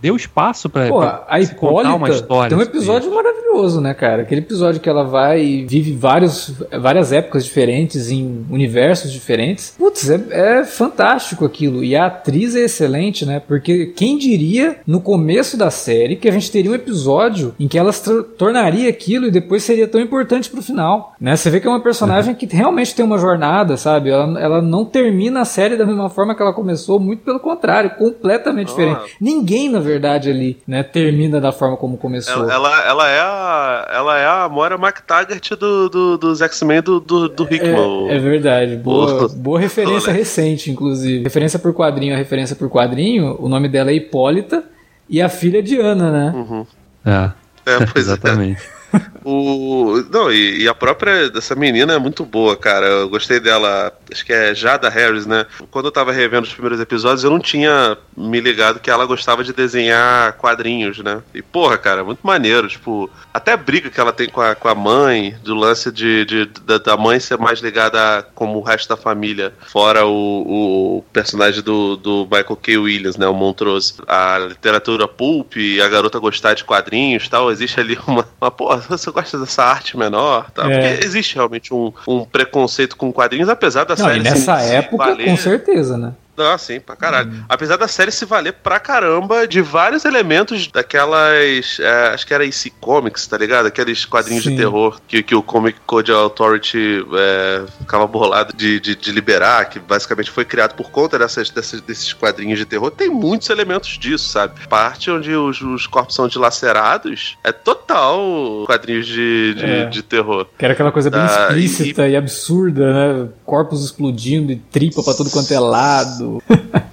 [0.00, 2.48] deu espaço pra, Pô, pra a Hipólita contar uma história.
[2.48, 3.16] Tem um episódio assim.
[3.16, 4.22] maravilhoso, né, cara?
[4.22, 9.74] Aquele episódio que ela vai e vive vários, várias épocas diferentes em universos diferentes.
[9.78, 11.82] Putz, é, é, fantástico aquilo.
[11.82, 13.40] E a atriz é excelente, né?
[13.40, 17.78] Porque quem diria no começo da série que a gente teria um episódio em que
[17.78, 21.36] ela se tornaria aquilo e depois seria tão importante pro final, né?
[21.36, 22.36] Você vê que é uma personagem uhum.
[22.36, 24.10] que realmente tem uma jornada, sabe?
[24.10, 27.90] Ela, ela não termina a série da mesma forma que ela começou, muito pelo contrário,
[27.96, 28.70] completamente oh.
[28.70, 29.16] diferente.
[29.20, 30.82] Ninguém na verdade, ali, né?
[30.82, 32.48] Termina da forma como começou.
[32.48, 33.88] Ela, ela, ela é a.
[33.92, 38.10] Ela é a Moira McTaggart do, do, dos X-Men do, do, do Hickman.
[38.10, 38.76] É, é verdade.
[38.76, 41.24] Boa, boa referência recente, inclusive.
[41.24, 44.64] Referência por quadrinho, a referência por quadrinho, o nome dela é Hipólita
[45.08, 46.32] e a filha de Ana, né?
[46.34, 46.66] Uhum.
[47.04, 47.30] É.
[47.66, 48.12] É, pois é.
[48.14, 48.62] Exatamente.
[48.62, 48.73] É.
[49.24, 52.86] O, não, e, e, a própria dessa menina é muito boa, cara.
[52.86, 55.46] Eu gostei dela, acho que é Jada Harris, né?
[55.70, 59.42] Quando eu tava revendo os primeiros episódios, eu não tinha me ligado que ela gostava
[59.42, 61.22] de desenhar quadrinhos, né?
[61.32, 62.68] E porra, cara, muito maneiro.
[62.68, 66.26] Tipo, até a briga que ela tem com a, com a mãe, do lance de,
[66.26, 70.98] de da, da, mãe ser mais ligada a, como o resto da família, fora o,
[70.98, 72.76] o personagem do, do Michael K.
[72.76, 73.26] Williams, né?
[73.26, 73.94] O Montrose.
[74.06, 77.50] A literatura pulp, a garota gostar de quadrinhos tal.
[77.50, 80.70] Existe ali uma, uma porra você gosta dessa arte menor, tá?
[80.70, 80.88] É.
[80.92, 84.20] Porque existe realmente um, um preconceito com quadrinhos, apesar da Não, série.
[84.20, 85.26] E nessa época, valer...
[85.26, 86.12] com certeza, né?
[86.36, 87.30] Ah, sim, pra caralho.
[87.30, 87.44] Hum.
[87.48, 91.78] Apesar da série se valer pra caramba de vários elementos daquelas.
[91.80, 93.66] É, acho que era IC Comics, tá ligado?
[93.66, 94.50] Aqueles quadrinhos sim.
[94.50, 99.68] de terror que, que o Comic Code Authority é, ficava bolado de, de, de, liberar,
[99.68, 102.90] que basicamente foi criado por conta dessas, dessas, desses quadrinhos de terror.
[102.90, 104.66] Tem muitos elementos disso, sabe?
[104.68, 109.86] Parte onde os, os corpos são dilacerados é total quadrinhos de, de, é.
[109.86, 110.46] de terror.
[110.58, 112.12] Que era aquela coisa bem da, explícita e...
[112.12, 113.28] e absurda, né?
[113.44, 116.23] Corpos explodindo e tripa pra todo quanto é lado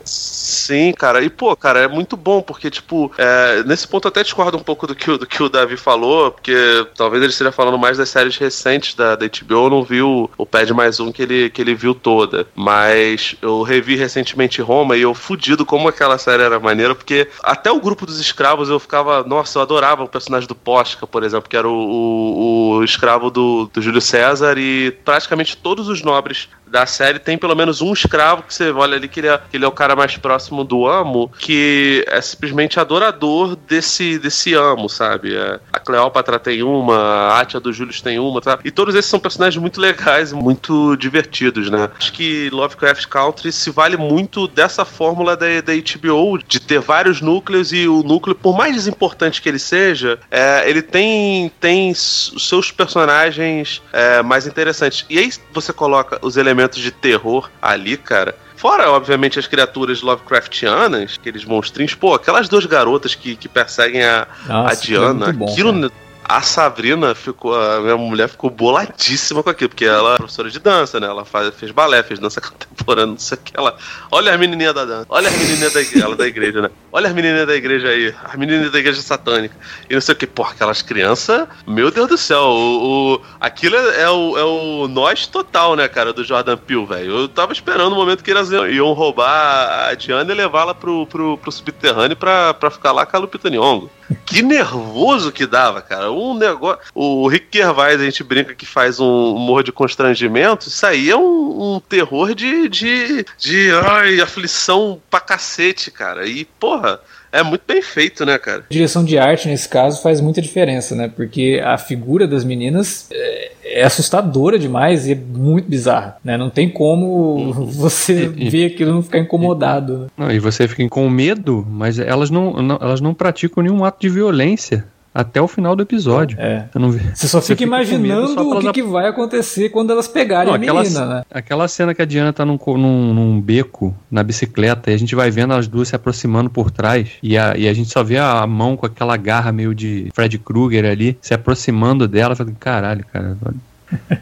[0.04, 1.24] Sim, cara.
[1.24, 4.88] E, pô, cara, é muito bom, porque, tipo, é, nesse ponto até discordo um pouco
[4.88, 6.54] do que, do que o Davi falou, porque
[6.96, 10.30] talvez ele esteja falando mais das séries recentes da, da HBO, eu não vi o,
[10.38, 12.48] o Pad Mais Um que ele, que ele viu toda.
[12.56, 17.72] Mas eu revi recentemente Roma e eu fudido como aquela série era maneira, porque até
[17.72, 21.50] o grupo dos escravos eu ficava, nossa, eu adorava o personagem do Posca, por exemplo,
[21.50, 26.50] que era o, o, o escravo do, do Júlio César, e praticamente todos os nobres
[26.71, 29.57] da série tem pelo menos um escravo que você olha ali que ele é, que
[29.57, 34.88] ele é o cara mais próximo do amo, que é simplesmente adorador desse, desse amo,
[34.88, 35.36] sabe?
[35.36, 38.57] É, a Cleópatra tem uma, a Atia do Júlio tem uma, tá?
[38.63, 41.89] E todos esses são personagens muito legais, muito divertidos, né?
[41.97, 47.19] Acho que Lovecraft Country se vale muito dessa fórmula da, da HBO, de ter vários
[47.19, 52.71] núcleos e o núcleo, por mais desimportante que ele seja, é, ele tem, tem seus
[52.71, 55.05] personagens é, mais interessantes.
[55.10, 58.36] E aí você coloca os elementos elementos de terror ali, cara.
[58.56, 61.95] Fora, obviamente, as criaturas Lovecraftianas, aqueles monstrinhos.
[61.95, 65.30] Pô, aquelas duas garotas que, que perseguem a, Nossa, a Diana.
[65.30, 65.91] É bom, aquilo,
[66.32, 67.54] A Sabrina ficou.
[67.54, 71.08] A minha mulher ficou boladíssima com aquilo, porque ela é professora de dança, né?
[71.08, 73.52] Ela faz, fez balé, fez dança contemporânea, não sei o que.
[73.54, 73.78] Ela,
[74.10, 76.70] olha as menininhas da dança, olha as menininhas da igreja, ela da igreja, né?
[76.89, 79.54] Olha as menininhas da igreja aí, as menininhas da igreja satânica.
[79.89, 80.26] E não sei o que.
[80.26, 84.88] Pô, aquelas crianças, meu Deus do céu, o, o aquilo é, é, o, é o
[84.88, 87.12] nós total, né, cara, do Jordan Peele, velho.
[87.12, 91.38] Eu tava esperando o momento que eles iam roubar a Diana e levá-la pro, pro,
[91.38, 93.89] pro subterrâneo pra, pra ficar lá com a Lupita Nyong'o.
[94.26, 96.12] Que nervoso que dava, cara.
[96.12, 96.80] Um negócio.
[96.93, 100.67] O Rick Gervais, a gente brinca que faz um humor de constrangimento.
[100.67, 106.26] Isso aí é um, um terror de, de, de ai, aflição pra cacete, cara.
[106.26, 107.00] E, porra.
[107.32, 108.63] É muito bem feito, né, cara?
[108.70, 111.08] A direção de arte, nesse caso, faz muita diferença, né?
[111.08, 116.38] Porque a figura das meninas é, é assustadora demais e é muito bizarra, né?
[116.38, 120.00] Não tem como você e, ver aquilo e não ficar incomodado.
[120.00, 120.08] Né?
[120.17, 124.02] Não, e você fica com medo, mas elas não, não, elas não praticam nenhum ato
[124.02, 126.38] de violência até o final do episódio.
[126.39, 126.67] É.
[126.71, 127.00] Você, não vê.
[127.13, 130.58] você só fica, fica imaginando o que, que, vai acontecer quando elas pegarem não, a
[130.58, 131.24] aquela, menina, né?
[131.30, 135.13] Aquela cena que a Diana tá num, num, num, beco na bicicleta e a gente
[135.13, 138.17] vai vendo as duas se aproximando por trás e a, e a gente só vê
[138.17, 142.36] a mão com aquela garra meio de Fred Krueger ali se aproximando dela.
[142.36, 143.38] Falando, caralho, cara,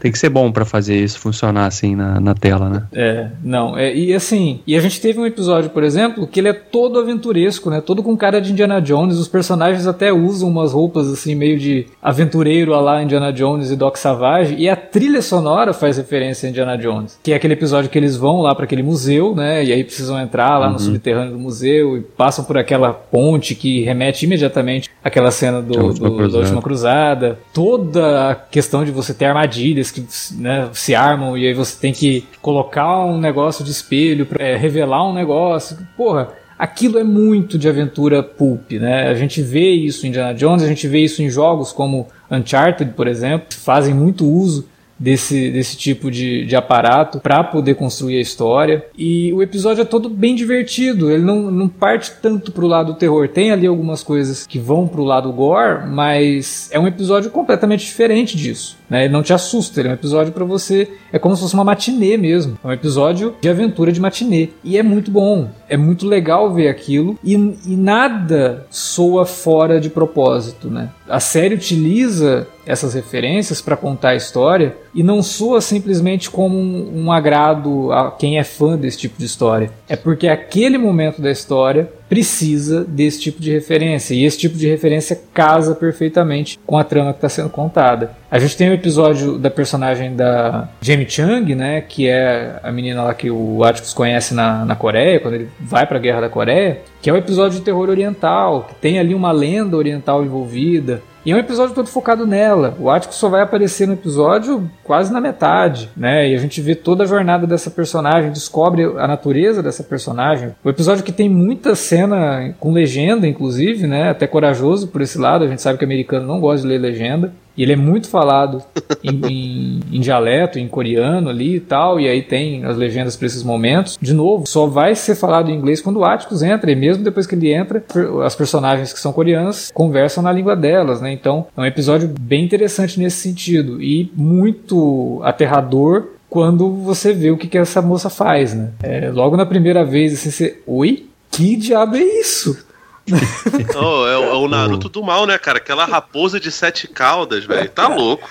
[0.00, 2.82] tem que ser bom para fazer isso funcionar assim na, na tela, né?
[2.92, 3.76] É, não.
[3.76, 6.98] É, e assim, e a gente teve um episódio, por exemplo, que ele é todo
[6.98, 7.80] aventuresco, né?
[7.80, 9.18] Todo com cara de Indiana Jones.
[9.18, 13.76] Os personagens até usam umas roupas assim, meio de aventureiro a lá Indiana Jones e
[13.76, 14.54] Doc Savage.
[14.56, 17.18] E a trilha sonora faz referência a Indiana Jones.
[17.22, 19.64] Que é aquele episódio que eles vão lá para aquele museu, né?
[19.64, 20.72] E aí precisam entrar lá uhum.
[20.74, 25.92] no subterrâneo do museu e passam por aquela ponte que remete imediatamente àquela cena do,
[25.92, 27.38] do, da última cruzada.
[27.52, 31.78] Toda a questão de você ter armadilha armadilhas que né, se armam e aí você
[31.78, 35.76] tem que colocar um negócio de espelho para é, revelar um negócio.
[35.96, 39.08] Porra, aquilo é muito de aventura pulp, né?
[39.08, 42.92] A gente vê isso em Indiana Jones, a gente vê isso em jogos como Uncharted,
[42.92, 44.66] por exemplo, que fazem muito uso
[44.98, 48.84] desse, desse tipo de, de aparato para poder construir a história.
[48.96, 52.98] E o episódio é todo bem divertido, ele não, não parte tanto pro lado do
[52.98, 53.28] terror.
[53.28, 58.36] Tem ali algumas coisas que vão pro lado gore, mas é um episódio completamente diferente
[58.36, 58.79] disso.
[58.90, 59.04] Né?
[59.04, 60.90] Ele não te assusta, ele é um episódio para você.
[61.12, 62.58] É como se fosse uma matinê mesmo.
[62.62, 64.48] É um episódio de aventura de matinê.
[64.64, 65.48] E é muito bom.
[65.68, 67.16] É muito legal ver aquilo.
[67.22, 70.68] E, e nada soa fora de propósito.
[70.68, 70.90] Né?
[71.08, 77.04] A série utiliza essas referências para contar a história e não soa simplesmente como um,
[77.04, 79.70] um, agrado a quem é fã desse tipo de história.
[79.88, 84.68] É porque aquele momento da história precisa desse tipo de referência e esse tipo de
[84.68, 88.10] referência casa perfeitamente com a trama que está sendo contada.
[88.28, 92.72] A gente tem o um episódio da personagem da Jamie Chung, né, que é a
[92.72, 96.22] menina lá que o Atticus conhece na, na Coreia, quando ele vai para a Guerra
[96.22, 100.24] da Coreia, que é um episódio de terror oriental, que tem ali uma lenda oriental
[100.24, 101.02] envolvida.
[101.24, 102.74] E é um episódio todo focado nela.
[102.78, 106.30] O Atticus só vai aparecer no episódio quase na metade, né?
[106.30, 110.54] E a gente vê toda a jornada dessa personagem, descobre a natureza dessa personagem.
[110.64, 114.10] O episódio que tem muita cena com legenda, inclusive, né?
[114.10, 115.44] Até corajoso por esse lado.
[115.44, 117.32] A gente sabe que o americano não gosta de ler legenda.
[117.60, 118.62] E ele é muito falado
[119.04, 123.26] em, em, em, dialeto, em coreano ali e tal, e aí tem as legendas para
[123.26, 123.98] esses momentos.
[124.00, 127.26] De novo, só vai ser falado em inglês quando o Atticus entra, e mesmo depois
[127.26, 127.84] que ele entra,
[128.24, 131.12] as personagens que são coreanas conversam na língua delas, né?
[131.12, 137.36] Então é um episódio bem interessante nesse sentido e muito aterrador quando você vê o
[137.36, 138.70] que, que essa moça faz, né?
[138.82, 140.58] É, logo na primeira vez, assim, você.
[140.66, 141.10] Oi?
[141.30, 142.69] Que diabo é isso?
[143.76, 145.58] oh, é, é, o Naruto do mal, né, cara?
[145.58, 147.68] Aquela raposa de sete caudas, velho.
[147.68, 148.28] Tá louco.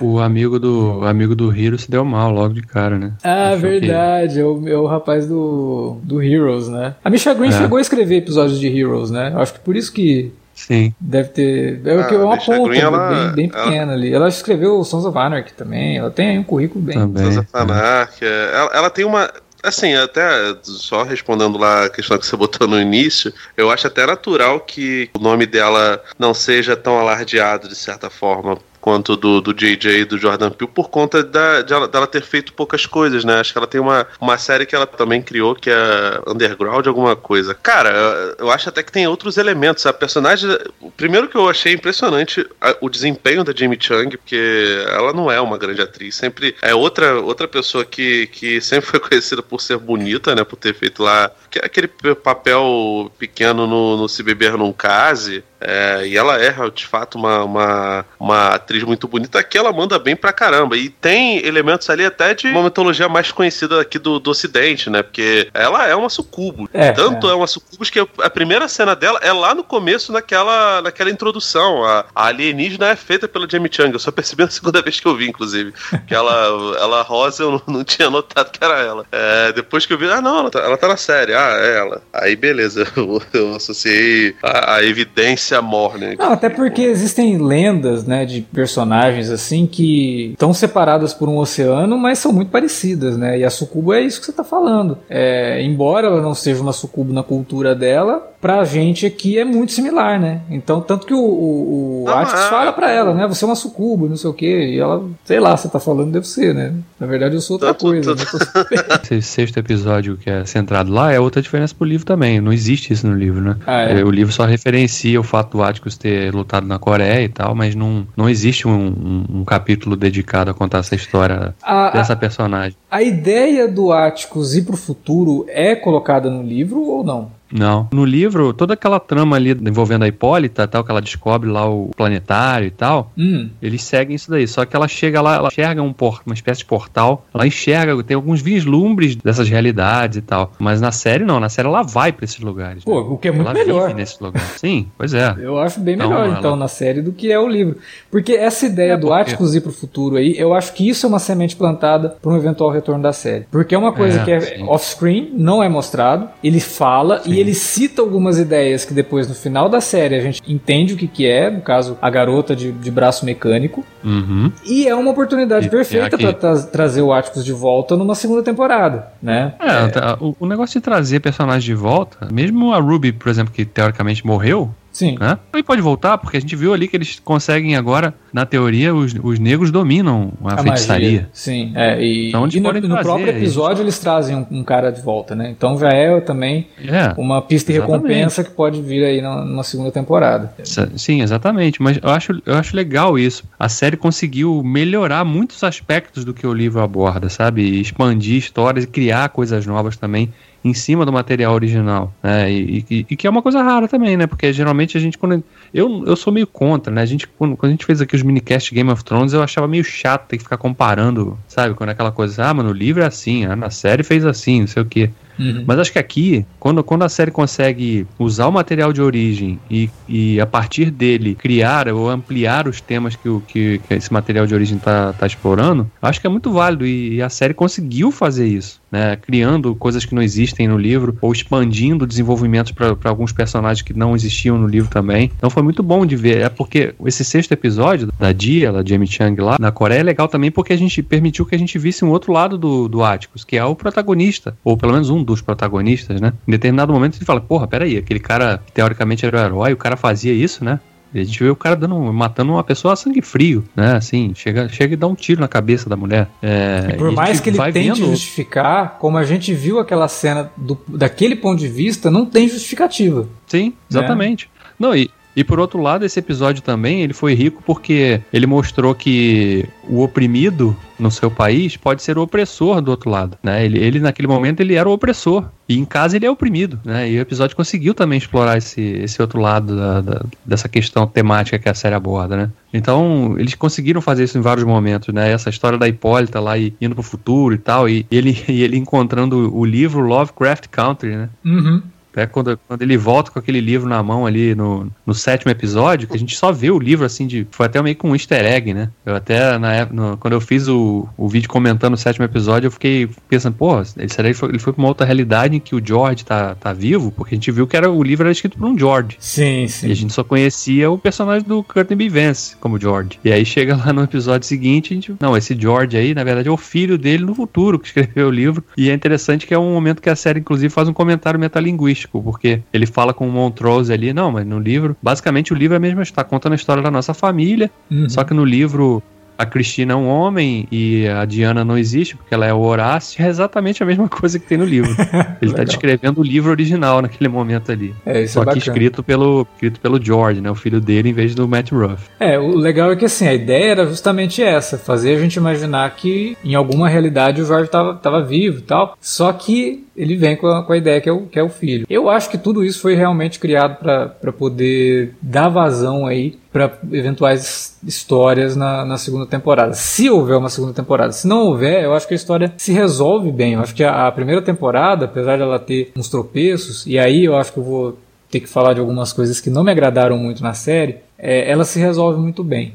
[0.00, 3.12] O amigo do o amigo do Hiro se deu mal logo de cara, né?
[3.22, 4.34] Ah, Achou verdade.
[4.34, 4.40] Que...
[4.40, 6.94] É, o, é o rapaz do, do Heroes, né?
[7.04, 7.52] A Misha Green é.
[7.52, 9.32] chegou a escrever episódios de Heroes, né?
[9.36, 10.92] Acho que por isso que Sim.
[10.98, 11.80] Deve ter.
[11.86, 14.12] É, ah, é uma ponta ela, bem, bem pequena ela, ali.
[14.12, 15.98] Ela escreveu Sons of Anarchy também.
[15.98, 16.98] Ela tem aí um currículo bem.
[16.98, 18.24] Também, Sons of Anarchy.
[18.24, 18.50] É.
[18.54, 19.30] Ela, ela tem uma.
[19.62, 24.06] Assim, até só respondendo lá a questão que você botou no início, eu acho até
[24.06, 29.52] natural que o nome dela não seja tão alardeado de certa forma quanto do, do
[29.52, 33.24] JJ e do Jordan Peele por conta da, de ela, dela ter feito poucas coisas,
[33.24, 33.40] né?
[33.40, 37.16] Acho que ela tem uma, uma série que ela também criou que é Underground alguma
[37.16, 37.54] coisa.
[37.54, 37.90] Cara,
[38.38, 39.86] eu acho até que tem outros elementos.
[39.86, 40.48] A personagem.
[40.96, 42.46] Primeiro que eu achei impressionante
[42.80, 46.16] o desempenho da Jamie Chung, porque ela não é uma grande atriz.
[46.16, 50.44] Sempre é outra, outra pessoa que, que sempre foi conhecida por ser bonita, né?
[50.44, 51.30] Por ter feito lá
[51.62, 55.44] aquele papel pequeno no, no Se Beber Num Case.
[55.60, 59.38] É, e ela é, de fato, uma, uma, uma atriz muito bonita.
[59.38, 60.76] Aqui ela manda bem pra caramba.
[60.76, 65.02] E tem elementos ali até de uma mitologia mais conhecida aqui do, do Ocidente, né?
[65.02, 66.68] Porque ela é uma sucubo.
[66.72, 67.32] É, Tanto é.
[67.32, 67.34] é.
[67.34, 71.84] uma sucubus que a primeira cena dela é lá no começo, naquela, naquela introdução.
[71.84, 73.92] A, a alienígena é feita pela Jamie Chung.
[73.92, 75.72] Eu só percebi na segunda vez que eu vi, inclusive.
[76.06, 79.04] Que ela, ela rosa, eu não, não tinha notado que era ela.
[79.10, 81.34] É, depois que eu vi, ah, não, ela tá, ela tá na série.
[81.38, 82.02] Ah, é ela.
[82.12, 82.84] Aí, beleza.
[83.32, 86.16] Eu, associei a, a evidência morne.
[86.16, 91.96] Não, até porque existem lendas, né, de personagens assim que estão separadas por um oceano,
[91.96, 93.38] mas são muito parecidas, né?
[93.38, 94.98] E a sucubo é isso que você tá falando.
[95.08, 99.72] É, embora ela não seja uma sucubo na cultura dela, pra gente aqui é muito
[99.72, 100.42] similar, né?
[100.50, 102.48] Então, tanto que o, o, o Ah, Atticus é.
[102.48, 103.26] fala pra ela, né?
[103.26, 104.70] Você é uma sucubo, não sei o quê.
[104.74, 106.72] E ela, sei lá, você tá falando, deve ser, né?
[107.00, 108.14] Na verdade, eu sou outra Tanto- coisa.
[108.14, 108.36] tanto-
[108.70, 108.98] né?
[109.18, 112.40] Esse sexto episódio que é centrado lá é outra diferença pro livro também.
[112.40, 113.56] Não existe isso no livro, né?
[113.66, 114.00] Ah, é?
[114.00, 117.54] É, O livro só referencia o fato do Atticus ter lutado na Coreia e tal,
[117.54, 121.90] mas não, não existe um, um- um capítulo dedicado a contar essa história A, a,
[121.90, 122.76] dessa personagem.
[122.90, 127.36] a ideia do Atticus ir pro futuro é colocada no livro ou não?
[127.52, 127.88] Não.
[127.92, 131.90] No livro, toda aquela trama ali envolvendo a Hipólita, tal, que ela descobre lá o
[131.96, 133.48] planetário e tal, Hum.
[133.62, 134.46] eles seguem isso daí.
[134.46, 138.02] Só que ela chega lá, ela enxerga um por, uma espécie de portal, ela enxerga,
[138.02, 140.52] tem alguns vislumbres dessas realidades e tal.
[140.58, 142.84] Mas na série não, na série ela vai pra esses lugares.
[142.84, 143.06] Pô, né?
[143.10, 143.88] o que é muito ela melhor.
[143.88, 144.42] vive nesse lugar.
[144.58, 145.34] Sim, pois é.
[145.38, 147.76] Eu acho bem Então, melhor, ela- então, na série do que é o livro.
[148.10, 151.06] Porque essa ideia É, do porque- Atticus ir pro futuro aí, eu acho que isso
[151.06, 153.46] é uma semente plantada para um eventual retorno da série.
[153.50, 157.32] Porque é uma coisa É, que é off-screen, não é mostrado, ele fala Sim.
[157.32, 160.96] e ele cita algumas ideias que depois, no final da série, a gente entende o
[160.96, 163.84] que, que é, no caso, a garota de, de braço mecânico.
[164.04, 164.50] Uhum.
[164.64, 168.42] E é uma oportunidade E- perfeita aqui- para trazer o Atticus de volta numa segunda
[168.42, 169.54] temporada, né?
[169.60, 173.52] É, tá, o, o negócio de trazer personagens de volta, mesmo a Ruby, por exemplo,
[173.52, 175.16] que teoricamente morreu, Sim.
[175.20, 175.38] né?
[175.54, 179.14] Ele pode voltar, porque a gente viu ali que eles conseguem agora, na teoria, os,
[179.22, 181.06] os negros dominam a, A feitiçaria.
[181.10, 181.28] magia.
[181.32, 182.02] Sim, é.
[182.02, 185.36] E, Então, e no, no trazer próprio episódio eles trazem um, um cara de volta,
[185.36, 185.54] né?
[185.56, 187.14] Então já é também É.
[187.16, 188.02] uma pista e Exatamente.
[188.08, 190.52] recompensa que pode vir aí na- numa segunda temporada.
[190.96, 191.80] Sim, exatamente.
[191.80, 193.44] Mas eu acho, eu acho legal isso.
[193.56, 197.62] A série conseguiu melhorar muitos aspectos do que o livro aborda, sabe?
[197.62, 200.32] E expandir histórias e criar coisas novas também
[200.68, 202.12] em cima do material original.
[202.22, 202.50] Né?
[202.52, 204.26] E, e- e que é uma coisa rara também, né?
[204.26, 205.42] Porque geralmente a gente, quando.
[205.72, 207.02] Eu, eu sou meio contra, né?
[207.02, 209.66] A gente, quando, quando a gente fez aqui os minicast Game of Thrones, eu achava
[209.68, 211.74] meio chato ter que ficar comparando, sabe?
[211.74, 214.60] Quando é aquela coisa, ah, mano, o livro é assim, ah, na série fez assim,
[214.60, 215.10] não sei o quê.
[215.38, 215.64] Uhum.
[215.66, 219.88] Mas acho que aqui, quando, quando a série consegue usar o material de origem e,
[220.08, 224.46] e a partir dele criar ou ampliar os temas que, o, que, que esse material
[224.46, 228.10] de origem está tá explorando, acho que é muito válido e, e a série conseguiu
[228.10, 228.80] fazer isso.
[228.90, 233.92] Né, criando coisas que não existem no livro ou expandindo desenvolvimentos para alguns personagens que
[233.92, 235.30] não existiam no livro também.
[235.36, 236.40] Então foi muito bom de ver.
[236.40, 240.26] É porque esse sexto episódio da Dia, da Jamie Chung lá na Coreia é legal
[240.26, 243.44] também porque a gente permitiu que a gente visse um outro lado do, do Atticus,
[243.44, 246.32] que é o protagonista, ou pelo menos um dos protagonistas, né?
[246.46, 249.76] Em determinado momento gente fala, porra, peraí, aquele cara que teoricamente era o herói, o
[249.76, 250.80] cara fazia isso, né?
[251.14, 253.96] E a gente vê o cara dando, matando uma pessoa a sangue frio, né?
[253.96, 256.28] Assim, chega, chega e dá um tiro na cabeça da mulher.
[256.42, 260.06] É, E por mais gente que ele tente vendo- justificar, como a gente viu aquela
[260.06, 263.26] cena do, daquele ponto de vista, não tem justificativa.
[263.46, 264.50] Sim, exatamente.
[264.78, 268.94] Não, e, e por outro lado, esse episódio também, ele foi rico porque ele mostrou
[268.94, 273.64] que o oprimido no seu país pode ser o opressor do outro lado, né?
[273.64, 275.44] Ele, ele naquele momento, ele era o opressor.
[275.68, 277.08] E em casa ele é oprimido, né?
[277.08, 281.58] E o episódio conseguiu também explorar esse, esse outro lado da- da- dessa questão temática
[281.58, 282.50] que a série aborda, né?
[282.72, 285.30] Então, eles conseguiram fazer isso em vários momentos, né?
[285.30, 288.76] Essa história da Hipólita lá e indo pro futuro e tal, e ele, e ele
[288.76, 291.28] encontrando o livro Lovecraft Country, né?
[291.44, 291.82] Uhum.
[292.20, 296.08] É quando, quando ele volta com aquele livro na mão ali no, no sétimo episódio,
[296.08, 297.46] que a gente só vê o livro assim de.
[297.50, 298.90] Foi até meio com um easter egg, né?
[299.04, 302.66] Eu até, na época, no- quando eu fiz o, o vídeo comentando o sétimo episódio,
[302.68, 305.56] eu fiquei pensando, pô, ele, será que ele foi, ele foi pra uma outra realidade
[305.56, 307.10] em que o George tá, tá vivo?
[307.12, 309.16] Porque a gente viu que era, o livro era escrito por um George.
[309.18, 309.94] Sim, E a sim.
[309.94, 312.08] gente só conhecia o personagem do Curtin B.
[312.08, 313.18] Vance como George.
[313.24, 315.14] E aí chega lá no episódio seguinte, a gente.
[315.20, 318.30] Não, esse George aí, na verdade, é o filho dele no futuro que escreveu o
[318.30, 318.64] livro.
[318.76, 322.07] E é interessante que é um momento que a série, inclusive, faz um comentário metalinguístico,
[322.12, 325.78] porque ele fala com o Montrose ali, não, mas no livro, basicamente o livro é
[325.78, 328.08] mesmo, está contando a história da nossa família, Uhum.
[328.08, 329.02] só que no livro
[329.38, 333.24] a Cristina é um homem e a Diana não existe porque ela é o Horácio,
[333.24, 334.90] é exatamente a mesma coisa que tem no livro.
[335.40, 337.94] Ele tá descrevendo o livro original naquele momento ali.
[338.04, 338.66] É, isso Só é que bacana.
[338.66, 340.50] escrito pelo, escrito pelo George, né?
[340.50, 342.08] O filho dele, em vez do Matt Ruff.
[342.18, 345.88] É, o legal é que assim, a ideia era justamente essa, fazer a gente imaginar
[345.94, 350.36] que em alguma realidade o Jorge tava, tava vivo e tal, só que ele vem
[350.36, 351.86] com a, com a ideia que é, o, que é o filho.
[351.90, 357.78] Eu acho que tudo isso foi realmente criado para poder dar vazão aí para eventuais
[357.86, 359.74] histórias na, na segunda temporada.
[359.74, 361.12] Se houver uma segunda temporada.
[361.12, 363.52] Se não houver, eu acho que a história se resolve bem.
[363.54, 367.36] Eu acho que a, a primeira temporada, apesar dela ter uns tropeços, e aí eu
[367.36, 367.98] acho que eu vou
[368.28, 371.64] ter que falar de algumas coisas que não me agradaram muito na série, é, ela
[371.64, 372.74] se resolve muito bem.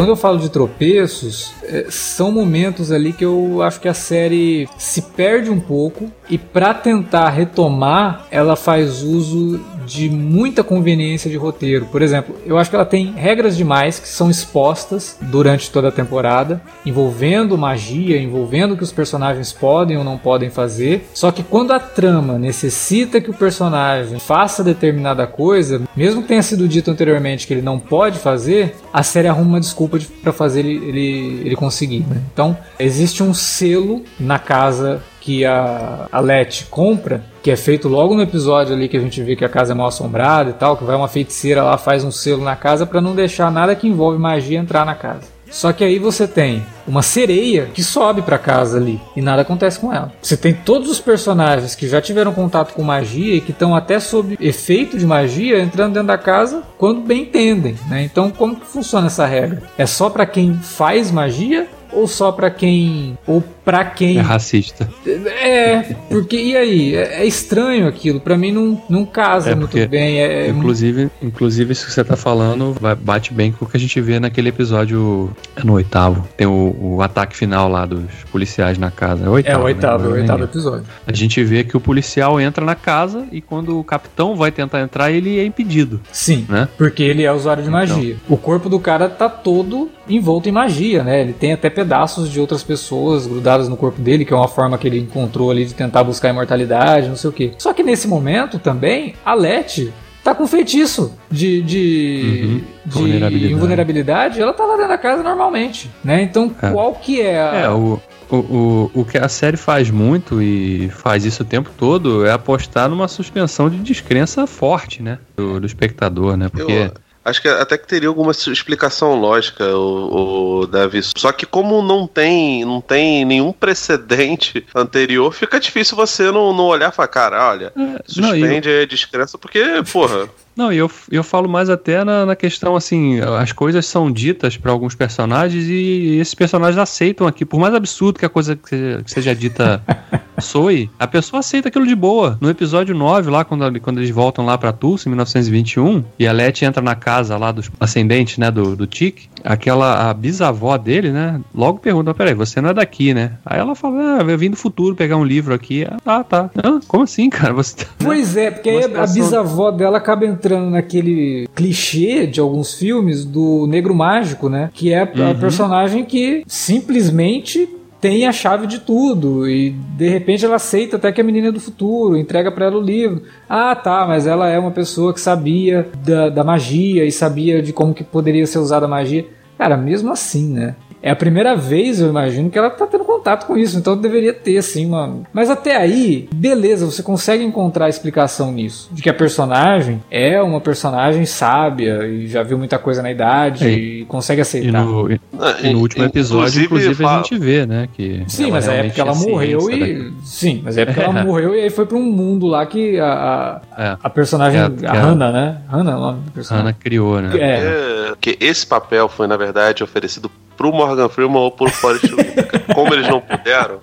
[0.00, 4.66] Quando eu falo de tropeços, é, são momentos ali que eu acho que a série
[4.78, 11.36] se perde um pouco e para tentar retomar, ela faz uso de muita conveniência de
[11.36, 11.86] roteiro.
[11.86, 15.92] Por exemplo, eu acho que ela tem regras demais que são expostas durante toda a
[15.92, 21.08] temporada, envolvendo magia, envolvendo o que os personagens podem ou não podem fazer.
[21.12, 26.42] Só que quando a trama necessita que o personagem faça determinada coisa, mesmo que tenha
[26.42, 29.89] sido dito anteriormente que ele não pode fazer, a série arruma uma desculpa
[30.22, 32.00] para fazer ele, ele, ele conseguir.
[32.00, 32.20] né?
[32.32, 38.14] Então, existe um selo na casa que a, a Letty compra, que é feito logo
[38.14, 40.76] no episódio ali que a gente vê que a casa é mal assombrada e tal,
[40.76, 43.86] que vai uma feiticeira lá, faz um selo na casa para não deixar nada que
[43.86, 45.39] envolve magia entrar na casa.
[45.50, 49.78] Só que aí você tem uma sereia que sobe pra casa ali e nada acontece
[49.78, 50.12] com ela.
[50.22, 53.98] Você tem todos os personagens que já tiveram contato com magia e que estão até
[54.00, 58.02] sob efeito de magia entrando dentro da casa quando bem entendem, né?
[58.02, 59.62] Então como que funciona essa regra?
[59.76, 64.88] É só pra quem faz magia ou só pra quem ou pra quem É racista.
[65.06, 66.94] é, porque e aí?
[66.96, 68.20] É, é estranho aquilo.
[68.20, 70.18] Pra mim não, não casa É muito porque, bem.
[70.20, 73.68] É, é muito- Inclusive, inclusive, isso que você tá falando vai- bate bem com o
[73.68, 76.26] que a gente vê naquele episódio é no oitavo.
[76.36, 79.24] Tem o, o ataque final lá dos policiais na casa.
[79.24, 79.62] É o é oitavo.
[79.62, 80.08] o oitavo, né?
[80.08, 80.84] é o oitavo episódio.
[81.06, 84.80] A gente vê que o policial entra na casa e quando o capitão vai tentar
[84.80, 86.68] entrar, ele é impedido, Sim, né?
[86.78, 87.80] porque ele é usuário de Então.
[87.80, 88.16] magia.
[88.28, 91.20] O corpo do cara tá todo envolto em magia, né?
[91.20, 94.76] Ele tem até pedaços de outras pessoas grudadas no corpo dele, que é uma forma
[94.76, 97.52] que ele encontrou ali de tentar buscar a imortalidade, não sei o quê.
[97.58, 99.90] Só que nesse momento também, a Letty
[100.22, 102.60] tá com feitiço de, de, Uhum.
[102.84, 103.52] de Vulnerabilidade.
[103.54, 106.22] invulnerabilidade, ela tá lá dentro da casa normalmente, né?
[106.22, 106.70] Então, É.
[106.70, 107.54] qual que é a...
[107.54, 107.98] É, o,
[108.30, 112.32] o, o, o que a série faz muito e faz isso o tempo todo é
[112.32, 115.18] apostar numa suspensão de descrença forte, né?
[115.34, 116.48] Do, do espectador, né?
[116.50, 116.70] Porque.
[116.72, 116.92] Eu
[117.24, 121.00] acho que até que teria alguma explicação lógica, o, o Davi.
[121.16, 126.64] Só que como não tem, não tem nenhum precedente anterior, fica difícil você não, não
[126.64, 129.62] olhar e falar, cara, olha, não, e- suspende aí a descrença, porque,
[129.92, 130.28] porra,
[130.60, 134.58] Não, e eu, eu falo mais até na, na questão assim, as coisas são ditas
[134.58, 138.68] para alguns personagens e esses personagens aceitam aqui, por mais absurdo que a coisa que
[138.68, 139.82] seja, que seja dita
[140.38, 142.36] soe, a pessoa aceita aquilo de boa.
[142.42, 146.32] No episódio 9, lá quando, quando eles voltam lá pra Tulsa, em 1921, e a
[146.32, 151.10] Letty entra na casa lá dos ascendentes, né, do, do Tic, aquela a bisavó dele,
[151.10, 153.32] né, logo pergunta, peraí, você não é daqui, né?
[153.44, 155.86] Aí ela fala, ah, eu vim do futuro pegar um livro aqui.
[156.04, 156.50] Ah, tá.
[156.56, 157.52] Ah, como assim, cara?
[157.52, 157.86] Você tá...
[158.10, 163.24] Pois é, porque aí a situação- bisavó dela acaba entrando naquele clichê de alguns filmes
[163.24, 164.70] do negro mágico, né?
[164.72, 165.38] Que é a Uhum.
[165.38, 167.68] personagem que simplesmente
[168.00, 171.52] tem a chave de tudo e de repente ela aceita até que a menina é
[171.52, 173.22] do futuro, entrega pra ela o livro.
[173.48, 177.72] Ah, tá, mas ela é uma pessoa que sabia da, da magia e sabia de
[177.72, 179.26] como que poderia ser usada a magia.
[179.58, 180.74] Cara, mesmo assim, né?
[181.02, 184.32] É a primeira vez, eu imagino, que ela tá tendo contato com isso, então deveria
[184.34, 185.20] ter, assim, uma.
[185.32, 188.88] Mas até aí, beleza, você consegue encontrar explicação nisso.
[188.92, 193.66] De que a personagem é uma personagem sábia e já viu muita coisa na idade
[193.66, 193.70] É.
[193.70, 194.84] e consegue E aceitar.
[194.84, 197.88] no, e Ah, no último episódio, inclusive, fala- a gente vê, né?
[197.94, 200.12] Que Sim, mas é porque ela é morreu ciência e.
[200.22, 201.24] Sim, mas é porque ela É.
[201.24, 203.96] morreu e aí foi pra um mundo lá que a, a, É.
[204.02, 204.60] a personagem.
[204.60, 205.58] É, a a- Hannah, né?
[205.68, 206.68] Hannah é o nome da A personagem.
[206.68, 207.30] Ana criou, né?
[207.38, 208.10] É.
[208.10, 210.30] É, que esse papel foi, na verdade, oferecido
[210.60, 212.74] pro Morgan Freeman ou pro Forrest Whitaker.
[212.74, 213.80] Como eles não puderam,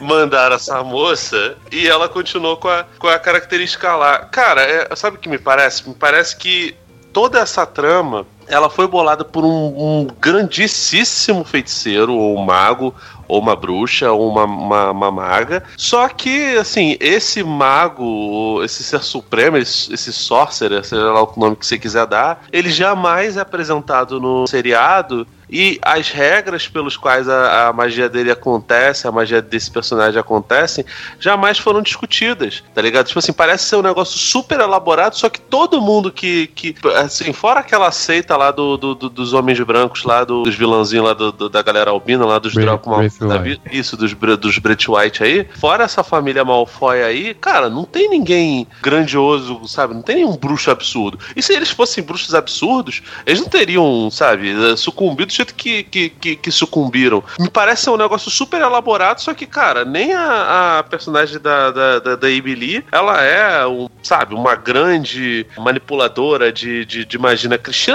[0.00, 4.18] mandaram essa moça e ela continuou com a, com a característica lá.
[4.18, 5.88] Cara, é- sabe o que me parece?
[5.88, 6.74] Me parece que
[7.12, 12.92] toda essa trama ela foi bolada por um, um grandíssimo feiticeiro ou mago
[13.28, 15.62] ou uma bruxa ou uma, uma, uma maga.
[15.76, 21.56] Só que, assim, esse mago, esse ser supremo, esse, esse sorcerer, seja lá o nome
[21.56, 27.28] que você quiser dar, ele jamais é apresentado no seriado e as regras pelos quais
[27.28, 30.84] a, a magia dele acontece, a magia desse personagem acontecem,
[31.20, 33.06] jamais foram discutidas, tá ligado?
[33.06, 37.32] Tipo assim, parece ser um negócio super elaborado, só que todo mundo que, que assim,
[37.32, 41.14] fora aquela seita lá do, do- do- dos homens brancos lá, do- dos vilãozinhos lá
[41.14, 43.34] do- do- da galera albina lá, dos Draco Mal, Braithwaite.
[43.36, 47.84] da vi- isso, dos, dos Brett White aí, fora essa família Malfoy aí, cara, não
[47.84, 49.94] tem ninguém grandioso, sabe?
[49.94, 51.18] Não tem nenhum bruxo absurdo.
[51.36, 56.50] E se eles fossem bruxos absurdos, eles não teriam, sabe, sucumbido que, que, que, que
[56.50, 57.22] sucumbiram.
[57.38, 61.98] Me parece um negócio super elaborado, só que, cara, nem a, a personagem da, da,
[61.98, 67.48] da, da Lee, ela é, um, sabe, uma grande manipuladora de, de, de magia.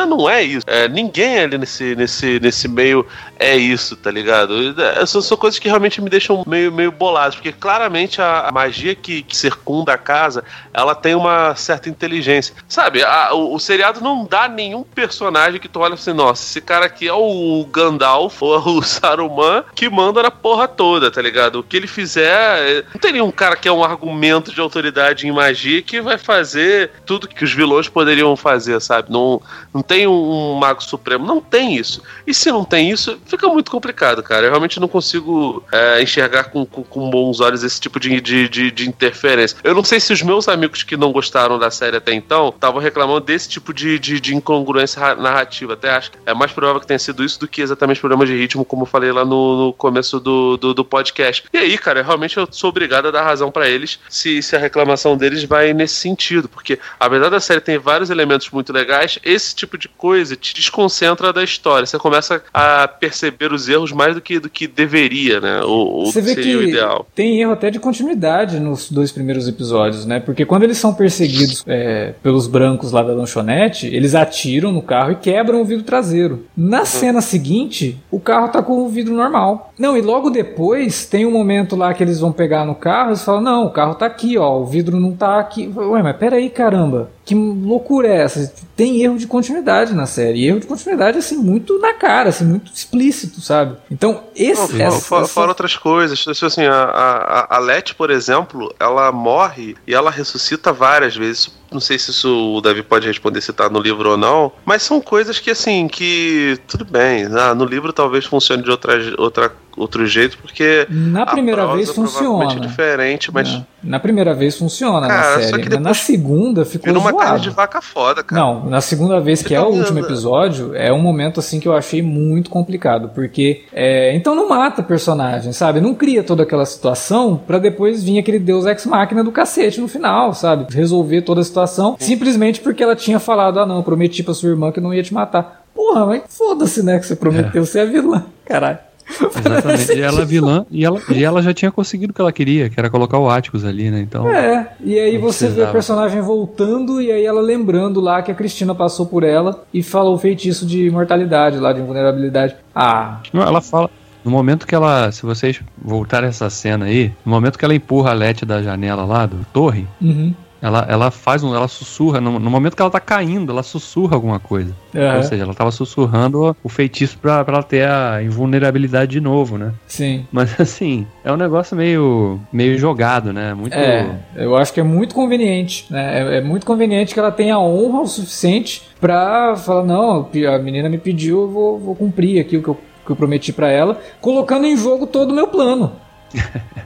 [0.07, 0.65] Não é isso.
[0.67, 3.05] É, ninguém ali nesse, nesse, nesse meio
[3.39, 4.79] é isso, tá ligado?
[4.81, 8.51] É, São, são coisas que realmente me deixam meio, meio bolado, porque claramente a, a
[8.51, 12.55] magia que, que circunda a casa, ela tem uma certa inteligência.
[12.67, 16.61] Sabe, a- o, o seriado não dá nenhum personagem que tu olha assim, nossa, esse
[16.61, 17.30] cara aqui é o
[17.65, 21.59] Gandalf ou o Saruman que manda na porra toda, tá ligado?
[21.59, 25.27] O que ele fizer, é- não tem nenhum cara que é um argumento de autoridade
[25.27, 29.11] em magia que vai fazer tudo que os vilões poderiam fazer, sabe?
[29.11, 29.41] Não,
[29.73, 32.01] não tem um, um mago supremo, não tem isso.
[32.25, 34.45] E se não tem isso, fica muito complicado, cara.
[34.45, 38.49] Eu realmente não consigo é, enxergar com, com, com bons olhos esse tipo de, de,
[38.49, 39.57] de, de interferência.
[39.63, 42.79] Eu não sei se os meus amigos que não gostaram da série até então estavam
[42.81, 45.73] reclamando desse tipo de, de, de incongruência ra- narrativa.
[45.73, 48.35] Até acho que é mais provável que tenha sido isso do que exatamente problemas de
[48.35, 51.43] ritmo, como eu falei lá no, no começo do, do, do podcast.
[51.53, 54.59] E aí, cara, realmente eu sou obrigado a dar razão pra eles se, se a
[54.59, 59.55] reclamação deles vai nesse sentido, porque apesar da série tem vários elementos muito legais, esse
[59.55, 61.85] tipo de coisa te desconcentra da história.
[61.85, 65.61] Você começa a perceber os erros mais do que, do que deveria, né?
[65.63, 67.07] Ou, Você vê que ideal.
[67.13, 70.19] tem erro até de continuidade nos dois primeiros episódios, né?
[70.19, 75.11] Porque quando eles são perseguidos é, pelos brancos lá da lanchonete, eles atiram no carro
[75.11, 76.45] e quebram o vidro traseiro.
[76.55, 79.73] Na cena seguinte, o carro tá com o vidro normal.
[79.77, 83.17] Não, e logo depois tem um momento lá que eles vão pegar no carro e
[83.17, 85.69] falam: Não, o carro tá aqui, ó, o vidro não tá aqui.
[85.75, 87.09] Ué, mas peraí, caramba.
[87.23, 88.51] Que loucura é essa?
[88.75, 90.39] Tem erro de continuidade na série.
[90.39, 93.77] E erro de continuidade, assim, muito na cara, assim, muito explícito, sabe?
[93.91, 94.59] Então, esse.
[94.61, 96.19] Não, fora, essa- fora- essa- fora outras coisas.
[96.19, 101.51] Tipo Assim, a, a, a Letty, por exemplo, ela morre e ela ressuscita várias vezes.
[101.71, 104.51] Não sei se isso o Davi pode responder se tá no livro ou não.
[104.65, 106.57] Mas são coisas que, assim, que.
[106.67, 107.25] Tudo bem.
[107.37, 110.85] Ah, no livro talvez funcione de outra, outra, outro jeito, porque.
[110.89, 112.65] Na a primeira prosa vez provavelmente funciona.
[112.65, 113.51] é diferente, mas.
[113.53, 117.27] Na- Na primeira vez funciona Cara, na só série, na segunda ficou Vira uma carne
[117.37, 117.41] zoado.
[117.41, 118.39] de vaca foda, cara.
[118.39, 121.59] Não, na segunda vez, que é o Então, último eu- episódio, é um momento assim
[121.59, 125.81] que eu achei muito complicado, porque é, então não mata personagem, sabe?
[125.81, 129.87] Não cria toda aquela situação pra depois vir aquele Deus ex máquina do cacete no
[129.87, 130.71] final, sabe?
[130.71, 134.71] Resolver toda a situação simplesmente porque ela tinha falado: "Ah, não, prometi pra sua irmã
[134.71, 135.63] que não ia te matar".
[135.73, 138.77] Porra, mas foda-se, né, que você prometeu, você é vilã, caralho.
[139.11, 139.93] Exatamente.
[139.93, 142.69] E ela é vilã, e ela, e ela já tinha conseguido o que ela queria,
[142.69, 143.99] que era colocar o Atticus ali, né?
[144.01, 144.29] Então.
[144.29, 145.71] É, e aí você vê a precisava.
[145.71, 150.15] personagem voltando e aí ela lembrando lá que a Cristina passou por ela e falou
[150.15, 152.55] o feitiço de imortalidade lá, de invulnerabilidade.
[152.73, 153.89] Ah, Não, ela fala.
[154.23, 155.11] No momento que ela.
[155.11, 159.03] Se vocês voltarem essa cena aí, no momento que ela empurra a Lete da janela
[159.03, 160.33] lá, do torre, uhum.
[160.61, 161.55] Ela, ela faz um.
[161.55, 162.21] Ela sussurra.
[162.21, 164.75] No, no momento que ela tá caindo, ela sussurra alguma coisa.
[165.17, 169.57] Ou seja, ela tava sussurrando o feitiço pra, pra ela ter a invulnerabilidade de novo,
[169.57, 169.73] né?
[169.87, 170.25] sim.
[170.31, 173.53] Mas assim, é um negócio meio, meio jogado, né?
[173.53, 173.73] Muito.
[173.73, 176.35] É, eu acho que é muito conveniente, né?
[176.35, 180.89] É, é muito conveniente que ela tenha honra o suficiente pra falar, não, a menina
[180.89, 183.99] me pediu, eu vou, vou cumprir aqui o que eu, que eu prometi pra ela,
[184.19, 185.93] colocando em jogo todo o meu plano.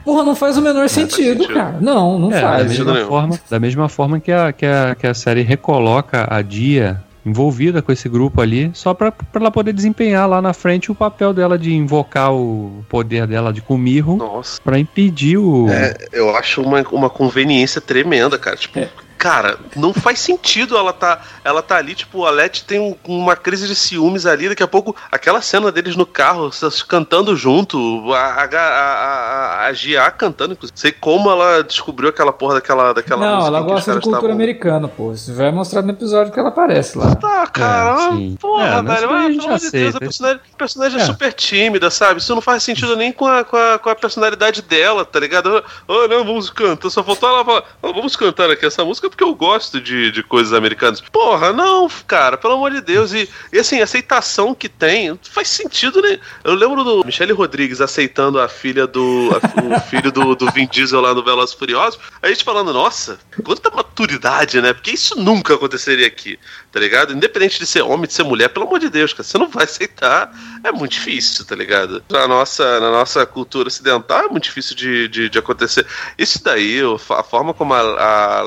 [0.04, 1.54] Porra, não faz o menor sentido, sentido.
[1.54, 1.76] cara.
[1.80, 2.70] Não, não É, da faz.
[2.70, 6.42] sentido mesma, forma, da mesma forma que a, que, a, que a série recoloca a
[6.42, 10.92] Dia envolvida com esse grupo ali, só pra, pra ela poder desempenhar lá na frente
[10.92, 14.60] o papel dela de invocar o poder dela de Kumirro Nossa.
[14.62, 15.68] pra impedir o.
[15.68, 18.56] É, eu acho uma, uma conveniência tremenda, cara.
[18.56, 18.88] Tipo, É.
[19.18, 23.34] cara, não faz sentido ela tá, ela tá ali, tipo, a Letty tem um- uma
[23.36, 26.50] crise de ciúmes ali, daqui a pouco, aquela cena deles no carro,
[26.88, 30.78] cantando junto, a, a, a, a, Gia cantando, inclusive.
[30.78, 34.34] Sei como ela descobriu aquela porra daquela, daquela Não, música ela gosta de cultura estavam-
[34.34, 35.12] americana, pô.
[35.12, 37.14] Isso vai mostrar no episódio que ela aparece lá.
[37.16, 40.56] Tá, cara, É, porra, É, mas velho, gente pelo amor de Deus, a personagem, a
[40.56, 41.02] personagem é.
[41.02, 41.06] É.
[41.06, 42.20] super tímida, sabe?
[42.20, 45.62] Isso não faz sentido nem com a, com a, com a personalidade dela, tá ligado?
[45.88, 49.10] Oh, não, vamos cantar, só faltou ela falar, "Oh, vamos cantar aqui essa música, é
[49.10, 51.00] porque eu gosto de, de coisas americanas.
[51.00, 53.12] Porra, não, cara, pelo amor de Deus.
[53.12, 56.18] E, e assim, a aceitação que tem, não faz sentido, né?
[56.44, 59.30] Eu lembro do Michele Rodrigues aceitando a filha do.
[59.32, 61.98] a- o filho do, do Vin Diesel lá no Velozes e Furiosos.
[62.22, 64.72] A gente falando, nossa, quanta maturidade, né?
[64.72, 66.38] Porque isso nunca aconteceria aqui,
[66.70, 67.12] tá ligado?
[67.12, 69.64] Independente de ser homem, de ser mulher, pelo amor de Deus, cara, você não vai
[69.64, 70.30] aceitar.
[70.64, 72.02] É muito difícil, tá ligado?
[72.10, 75.86] Na nossa, na nossa cultura ocidental é muito difícil de, de, de acontecer.
[76.18, 76.80] Isso daí,
[77.10, 77.80] a forma como a,
[78.40, 78.42] a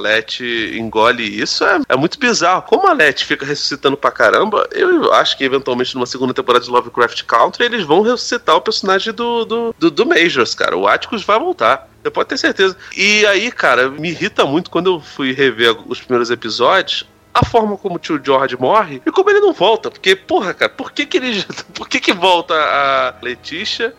[0.78, 2.64] Engole isso é, é muito bizarro.
[2.64, 6.72] Como a Letty fica ressuscitando pra caramba, eu acho que eventualmente numa segunda temporada de
[6.72, 10.76] Lovecraft Country eles vão ressuscitar o personagem do, do, do, do Majors, cara.
[10.78, 11.88] O Atticus vai voltar.
[12.02, 12.78] Você pode ter certeza.
[12.96, 17.06] E aí, cara, me irrita muito quando eu fui rever os primeiros episódios.
[17.34, 19.92] A forma como o tio George morre e como ele não volta.
[19.92, 21.44] Porque, porra, cara, por que, que ele.
[21.76, 23.94] Por que, que volta a Letícia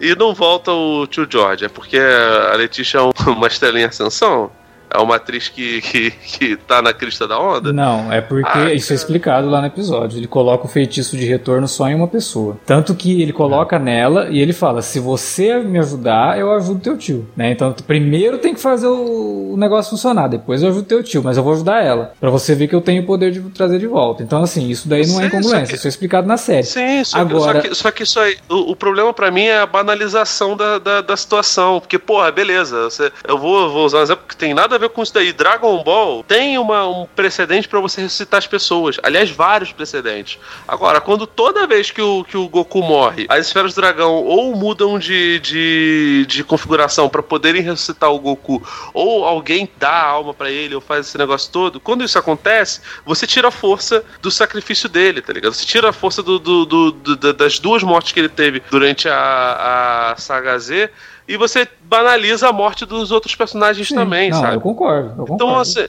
[0.00, 1.64] e não volta o tio George?
[1.64, 4.50] É porque a Letícia é um- uma estrelinha em ascensão?
[4.94, 7.72] É uma atriz que, que, que tá na crista da onda?
[7.72, 10.18] Não, é porque Ah, isso é explicado lá no episódio.
[10.18, 12.56] Ele coloca o feitiço de retorno só em uma pessoa.
[12.64, 16.96] Tanto que ele coloca nela e ele fala: se você me ajudar, eu ajudo teu
[16.96, 17.28] tio.
[17.36, 17.50] Né?
[17.50, 21.42] Então, primeiro tem que fazer o, negócio funcionar, depois eu ajudo teu tio, mas eu
[21.42, 22.12] vou ajudar ela.
[22.20, 24.22] Pra você ver que eu tenho o poder de trazer de volta.
[24.22, 25.60] Então, assim, isso daí não é Sim, incongruência.
[25.66, 26.62] só que- Isso é explicado na série.
[26.62, 29.42] Sim, só, Agora- que, só, que, só que isso aí, o, o problema pra mim
[29.44, 31.80] é a banalização da, da, da situação.
[31.80, 34.83] Porque, porra, beleza, você- eu vou, vou usar um exemplo que tem nada a ver
[34.88, 35.32] com isso daí.
[35.32, 38.96] Dragon Ball tem uma, um precedente pra você ressuscitar as pessoas.
[39.02, 40.38] Aliás, vários precedentes.
[40.66, 44.54] Agora, quando toda vez que o, que o Goku morre, as esferas do dragão ou
[44.54, 48.62] mudam de, de, de configuração pra poderem ressuscitar o Goku,
[48.92, 52.80] ou alguém dá a alma pra ele, ou faz esse negócio todo, quando isso acontece,
[53.04, 55.52] você tira a força do sacrifício dele, tá ligado?
[55.52, 58.62] Você tira a força do, do- do- do- da- das duas mortes que ele teve
[58.70, 60.90] durante a, a saga Z
[61.26, 63.94] e você banaliza a morte dos outros personagens Sim.
[63.94, 64.56] também, não, sabe?
[64.56, 65.08] eu concordo.
[65.10, 65.34] Eu concordo.
[65.34, 65.86] Então, assim,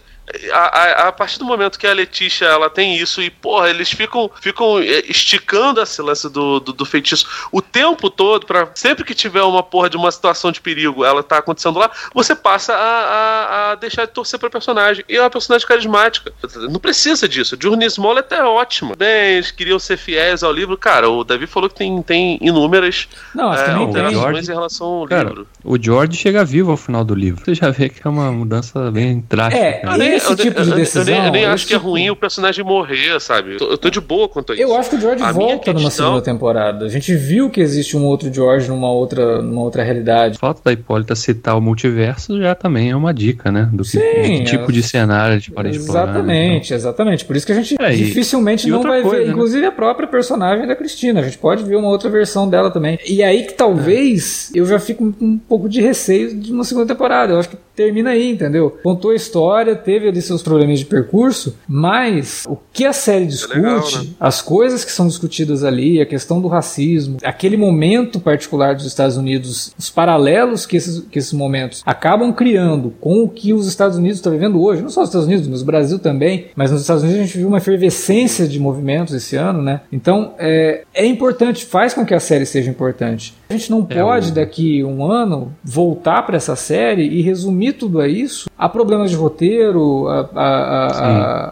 [0.51, 3.89] a, a- a partir do momento que a Letícia ela tem isso e, porra, eles
[3.91, 9.03] ficam, ficam eh, esticando esse lance do, do, do feitiço o tempo todo, para sempre
[9.03, 12.73] que tiver uma porra de uma situação de perigo, ela tá acontecendo lá, você passa
[12.73, 15.03] a, a, a deixar de torcer pra personagem.
[15.07, 16.31] E é uma personagem carismática.
[16.69, 17.57] Não precisa disso.
[17.61, 18.95] Journey Smollett é ótima.
[18.97, 20.77] Bem, eles queriam ser fiéis ao livro.
[20.77, 25.07] Cara, o Davi falou que tem, tem inúmeras Não, é, alterações George- em relação ao
[25.07, 25.47] Cara, livro.
[25.63, 27.43] o George chega vivo ao final do livro.
[27.43, 29.63] Você já vê que é uma mudança bem drástica.
[29.63, 30.14] É, né?
[30.15, 31.89] Eu esse tipo de eu- eu- decisão, Eu nem, eu nem acho que é tipo-
[31.89, 33.53] ruim o personagem morrer, sabe?
[33.53, 34.63] Eu tô, eu tô de boa quanto a isso.
[34.63, 36.85] Eu acho que o George A volta numa segunda temporada.
[36.85, 40.35] A gente viu que existe um outro George numa outra, numa outra realidade.
[40.37, 43.69] O fato da Hipólita citar o multiverso já também é uma dica, né?
[43.71, 46.05] Do, que, Sim, do tipo é- de cenário de para explorar.
[46.05, 46.11] né?
[46.11, 47.25] Exatamente, exatamente.
[47.25, 49.31] Por isso que a gente É, e- dificilmente e não vai coisa, ver, né?
[49.31, 51.19] inclusive a própria personagem da Cristina.
[51.19, 52.97] A gente pode ver uma outra versão dela também.
[53.07, 56.87] E aí que talvez eu já fico com um pouco de receio de uma segunda
[56.87, 57.33] temporada.
[57.33, 58.77] Eu acho que termina aí, entendeu?
[58.83, 63.57] Contou a história, teve ali seus problemas de percurso, mas o que a série discute,
[63.57, 64.07] legal, né?
[64.19, 69.17] as coisas que são discutidas ali, a questão do racismo, aquele momento particular dos Estados
[69.17, 73.97] Unidos, os paralelos que esses, que esses momentos acabam criando com o que os Estados
[73.97, 76.81] Unidos estão vivendo hoje, não só os Estados Unidos, mas o Brasil também, mas nos
[76.81, 79.81] Estados Unidos a gente viu uma efervescência de movimentos esse ano, né?
[79.91, 83.33] Então é, é importante, faz com que a série seja importante.
[83.49, 87.73] A gente não É, pode, o- daqui um ano, voltar para essa série e resumir
[87.73, 90.87] tudo a isso a problemas de roteiro, a, a- a-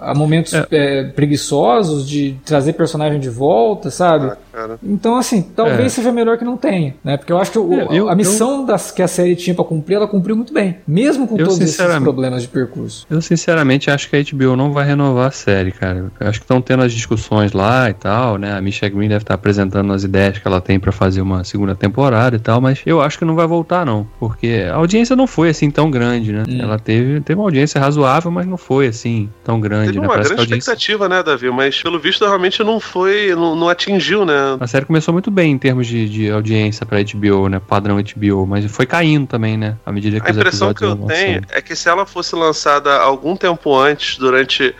[0.08, 4.28] a- a momentos é, preguiçosos de trazer personagem de volta, sabe?
[4.28, 4.80] Ah, cara.
[4.84, 5.90] Então, assim, talvez É.
[5.90, 7.18] seja melhor que não tenha, né?
[7.18, 9.66] Porque eu acho que o- É, eu- a missão das, que a série tinha pra
[9.66, 10.78] cumprir, ela cumpriu muito bem.
[10.88, 13.06] Mesmo com Eu, todos esses sinceramente- problemas de percurso.
[13.10, 16.12] Eu sinceramente acho que a HBO não vai renovar a série, cara.
[16.20, 18.54] Eu acho que estão tendo as discussões lá e tal, né?
[18.58, 21.76] A Misha Green deve estar apresentando as ideias que ela tem pra fazer uma segunda
[21.76, 25.28] temporada e tal, mas eu acho que não vai voltar não, porque a audiência não
[25.28, 26.44] foi assim tão grande, né?
[26.48, 26.58] Hum.
[26.62, 30.08] Ela teve, teve uma audiência razoável, mas não foi assim tão grande, Teve né?
[30.08, 31.50] uma Parece grande expectativa, né, Davi?
[31.50, 34.34] Mas pelo visto realmente não foi, não, não atingiu, né?
[34.60, 37.60] a série começou muito bem em termos de, de audiência pra HBO, né?
[37.60, 39.78] Padrão HBO, mas foi caindo também, né?
[39.86, 43.36] À medida que A impressão que eu tenho é que se ela fosse lançada algum
[43.36, 44.76] tempo antes, durante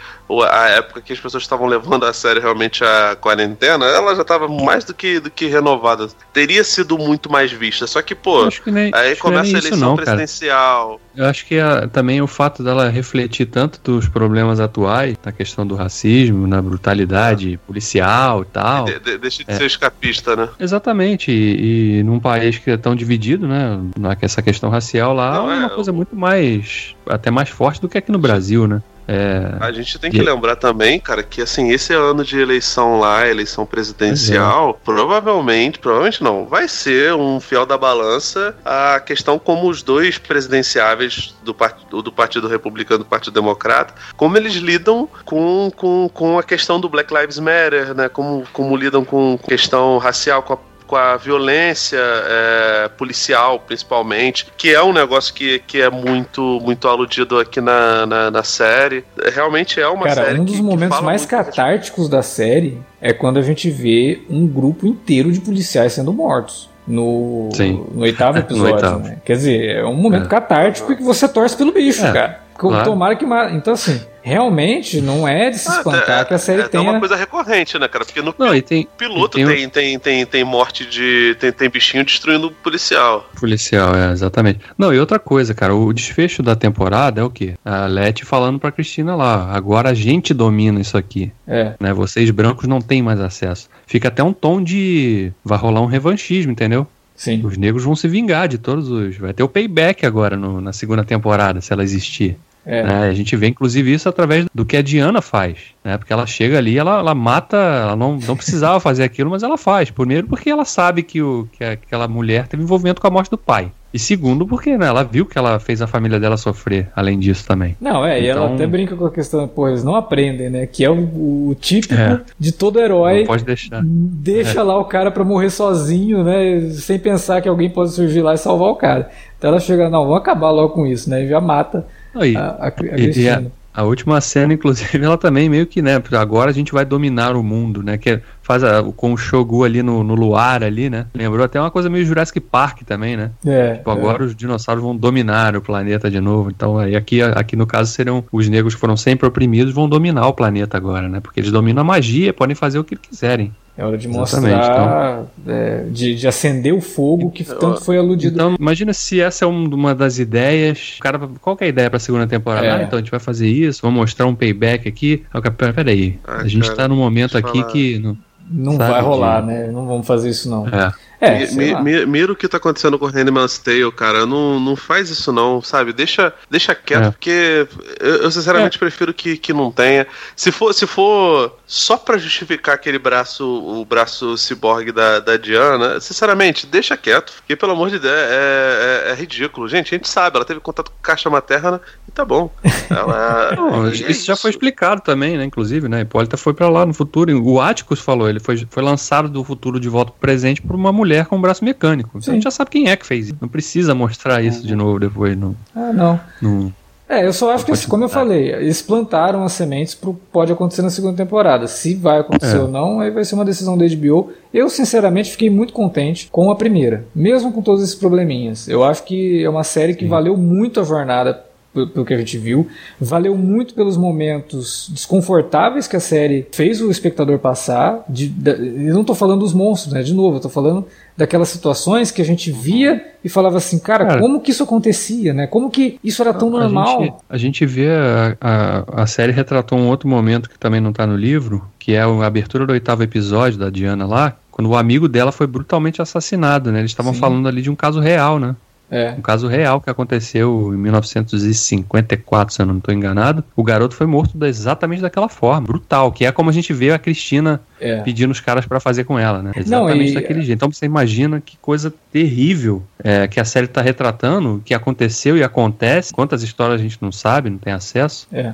[0.50, 4.48] a época que as pessoas estavam levando a série realmente a quarentena, ela já estava
[4.48, 6.08] mais do que, do que renovada.
[6.32, 7.86] Teria sido muito mais vista.
[7.86, 10.06] Só que, pô, Eu acho que nem, aí começa a eleição não, cara.
[10.18, 11.00] presidencial.
[11.16, 15.66] Eu acho que a- também o fato dela refletir tanto dos problemas atuais, na questão
[15.68, 18.86] do racismo, na brutalidade policial e tal.
[18.86, 19.56] De- de- deixa de É.
[19.56, 20.50] ser escapista, né?
[20.60, 23.80] Exatamente, e, e num país que é tão dividido, né?
[24.22, 26.96] Essa questão racial lá Não, é uma é, coisa o- muito mais.
[27.08, 28.82] até mais forte do que aqui no Brasil, né?
[29.08, 33.00] É, A gente tem que E- lembrar também, cara, que assim, esse ano de eleição
[33.00, 39.70] lá, eleição presidencial, provavelmente, provavelmente não, vai ser um fiel da balança a questão como
[39.70, 45.08] os dois presidenciáveis do, part- do Partido Republicano e do Partido Democrata, como eles lidam
[45.26, 48.08] com, com, com a questão do Black Lives Matter, né?
[48.10, 50.58] Como, como lidam com questão racial, com a
[50.94, 56.88] com a violência é, policial, principalmente, que é um negócio que, que é muito muito
[56.88, 59.04] aludido aqui na, na, na série.
[59.34, 61.46] Realmente é uma Cara, série um que- dos que momentos fala mais respeito.
[61.46, 66.70] catárticos da série é quando a gente vê um grupo inteiro de policiais sendo mortos.
[66.86, 67.84] No, Sim.
[67.94, 69.00] no oitavo No episódio, oitavo.
[69.00, 69.18] né?
[69.26, 70.28] Quer dizer, é um momento É.
[70.30, 72.43] catártico e que você torce pelo bicho, É, cara.
[72.58, 72.86] Claro.
[72.86, 73.26] Tomara que.
[73.56, 76.84] Então, assim, realmente não é de se Ah, espantar é- que a série é, tenha.
[76.90, 78.06] uma coisa recorrente, né, cara?
[78.06, 78.88] Porque no Não, tem.
[78.98, 81.36] piloto tem tem, tem, tem, tem morte de.
[81.40, 83.30] Tem, tem bichinho destruindo o policial.
[83.40, 84.60] Policial, é, exatamente.
[84.78, 87.56] Não, e outra coisa, cara, o desfecho da temporada é o quê?
[87.64, 91.74] A Leti falando pra Cristina lá, agora a gente domina isso aqui, É.
[91.80, 91.94] né?
[91.94, 93.70] Vocês brancos não têm mais acesso.
[93.86, 95.32] Fica até um tom de.
[95.44, 96.88] Vai rolar um revanchismo, entendeu?
[97.16, 97.46] Sim.
[97.46, 99.18] Os negros vão se vingar de todos os.
[99.18, 102.38] Vai ter o payback agora no- na segunda temporada, se ela existir.
[102.66, 102.84] É.
[102.84, 103.10] né?
[103.10, 105.98] A gente vê, inclusive, isso através do que a Diana faz, né?
[105.98, 109.58] Porque ela chega ali, ela, ela mata, ela não, não precisava fazer aquilo, mas ela
[109.58, 109.92] faz.
[109.92, 113.38] Primeiro, porque ela sabe que, o, que aquela mulher teve envolvimento com a morte do
[113.38, 113.72] pai.
[113.94, 117.46] E segundo, porque né, ela viu que ela fez a família dela sofrer, além disso
[117.46, 117.76] também.
[117.80, 120.66] Não, é, e ela Então- até brinca com a questão, pô, eles não aprendem, né?
[120.66, 122.22] Que é o, o típico É.
[122.40, 123.20] de todo herói.
[123.20, 123.82] Não pode deixar.
[123.84, 126.70] Deixa lá o cara pra morrer sozinho, né?
[126.72, 129.12] Sem pensar que alguém pode surgir lá e salvar o cara.
[129.38, 131.24] Então ela chega, não, vamos acabar logo com isso, né?
[131.24, 131.86] E já mata
[132.16, 133.42] Aí, a, a, a e- a-.
[133.76, 136.00] A última cena, inclusive, ela também meio que, né?
[136.12, 137.98] Agora a gente vai dominar o mundo, né?
[137.98, 141.08] Que é- faz a- com o Shogu ali no, no luar ali, né?
[141.12, 143.32] Lembrou até uma coisa meio Jurassic Park também, né?
[143.44, 146.52] É, Tipo, agora os dinossauros vão dominar o planeta de novo.
[146.52, 150.28] Então, aí aqui, aqui no caso seriam os negros que foram sempre oprimidos vão dominar
[150.28, 151.20] o planeta agora, né?
[151.20, 153.52] Porque eles dominam a magia, podem fazer o que quiserem.
[153.78, 158.36] É hora de Exatamente, mostrar, é, de, de acender o fogo que tanto foi aludido.
[158.36, 160.98] Então, imagina se essa é um- uma das ideias.
[161.02, 162.66] Cara, qual que é a ideia pra segunda temporada?
[162.66, 162.72] É.
[162.72, 165.24] Ah, então a gente vai fazer isso, vamos mostrar um payback aqui.
[165.58, 167.72] Pera- Peraí, Ah, a gente cara, tá num momento aqui falar.
[167.72, 168.00] que.
[168.00, 168.18] Não,
[168.50, 169.68] não vai rolar, de- né?
[169.72, 170.68] Não vamos fazer isso, não.
[170.68, 170.92] é.
[171.26, 171.82] É, lá.
[171.82, 174.26] mi- Mira o que tá acontecendo com o Handmaid's Tale, cara.
[174.26, 175.94] Não, não faz isso não, sabe?
[175.94, 177.12] Deixa, deixa quieto, É.
[177.12, 177.68] porque
[178.00, 180.06] eu, eu sinceramente prefiro que, que não tenha.
[180.36, 186.00] Se for, se for só pra justificar aquele braço, o braço ciborgue da, da Diana,
[186.00, 189.68] sinceramente, deixa quieto, porque pelo amor de Deus, é, é- é ridículo.
[189.68, 192.52] Gente, a gente sabe, ela teve contato com caixa materna e tá bom.
[192.90, 195.44] Ela, Não, é isso já foi explicado também, né?
[195.46, 196.02] Inclusive, né?
[196.02, 197.32] Hipólita foi pra lá no futuro.
[197.44, 200.92] O Atticus falou, ele foi, foi lançado do futuro de volta pro presente por uma
[200.92, 202.12] mulher com um braço mecânico.
[202.12, 202.32] Então Sim.
[202.32, 203.38] a gente já sabe quem é que fez isso.
[203.42, 205.38] Não precisa mostrar isso de novo depois.
[205.38, 206.20] No, Ah, não.
[206.42, 206.74] no...
[207.10, 210.82] É, eu só acho que, como eu falei, eles plantaram as sementes pro pode acontecer
[210.82, 211.68] na segunda temporada.
[211.68, 212.60] Se vai acontecer É.
[212.62, 214.32] ou não, aí vai ser uma decisão da HBO.
[214.54, 218.68] Eu, sinceramente, fiquei muito contente com a primeira, mesmo com todos esses probleminhas.
[218.68, 221.44] Eu acho que é uma série que valeu muito a jornada
[221.74, 222.68] pelo que a gente viu,
[223.02, 228.04] valeu muito pelos momentos desconfortáveis que a série fez o espectador passar.
[228.08, 230.04] De, da- eu não tô falando dos monstros, né?
[230.04, 230.86] De novo, eu tô falando
[231.18, 234.20] daquelas situações que a gente via e falava assim, cara, Cara.
[234.20, 235.48] como que isso acontecia, né?
[235.48, 237.00] Como que isso era tão normal?
[237.00, 240.82] A gente, a gente vê a, a, a série retratou um outro momento que também
[240.82, 244.70] não tá no livro, que é a abertura do oitavo episódio da Diana lá, quando
[244.70, 246.80] o amigo dela foi brutalmente assassinado, né?
[246.80, 248.56] Eles estavam falando ali de um caso real, né?
[248.92, 249.12] É.
[249.18, 253.44] Um caso real que aconteceu em 1954, se eu não estou enganado.
[253.56, 257.00] O garoto foi morto exatamente daquela forma, brutal, que é como a gente vê a
[257.00, 258.02] Cristina É.
[258.02, 259.52] pedindo os caras para fazer com ela, né?
[259.56, 260.58] Não, Exatamente e- daquele jeito.
[260.58, 265.44] Então você imagina que coisa terrível é, que a série está retratando, que aconteceu e
[265.44, 266.14] acontece.
[266.14, 268.54] Quantas histórias a gente não sabe, não tem acesso É.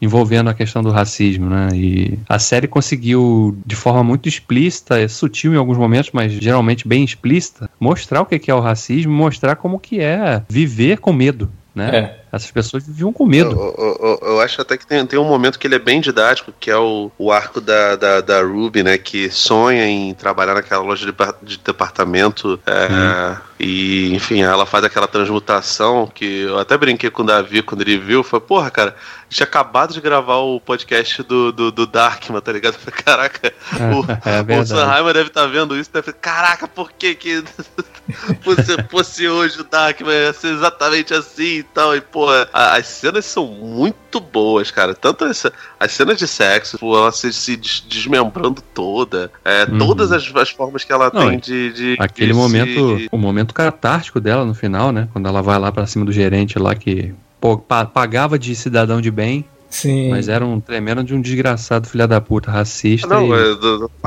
[0.00, 1.68] envolvendo a questão do racismo, né?
[1.74, 6.86] E a série conseguiu, de forma muito explícita, é sutil em alguns momentos, mas geralmente
[6.86, 11.50] bem explícita, mostrar o que é o racismo, mostrar como que é viver com medo,
[11.74, 11.96] né?
[11.96, 12.16] É.
[12.32, 13.50] Essas pessoas viviam com medo.
[13.50, 16.00] Eu, eu- eu- eu acho até que tem, tem um momento que ele é bem
[16.00, 18.98] didático, que é o, o arco da, da, da Ruby, né?
[18.98, 22.60] Que sonha em trabalhar naquela loja de, de departamento.
[22.66, 27.80] é, E, enfim, ela faz aquela transmutação que eu até brinquei com o Davi quando
[27.80, 28.22] ele viu.
[28.22, 28.94] Foi, porra, cara,
[29.28, 32.74] tinha acabado de gravar o podcast do, do, do Darkman, tá ligado?
[32.74, 33.52] Falei, Caraca,
[33.94, 34.66] o, É o.
[34.66, 37.42] Sanheimer deve estar vendo isso, deve falar, caraca, por que que
[38.42, 42.86] fosse, fosse hoje o Darkman ia ser exatamente assim e tal, e pô, a- as
[42.86, 47.56] cenas são muito boas, cara, tanto essa, as cenas de sexo, pô, ela se, se
[47.56, 49.78] des- desmembrando toda, é, Uhum.
[49.78, 53.18] todas as, as formas que ela Não, tem de, de Aquele de momento, se- o
[53.18, 55.08] momento catártico dela no final, né?
[55.12, 59.00] Quando ela vai lá pra cima do gerente lá que pô, pa- pagava de cidadão
[59.00, 60.10] de bem Sim.
[60.10, 63.06] Mas era um tremendo de um desgraçado filha da puta, racista.
[63.06, 63.58] Não, e-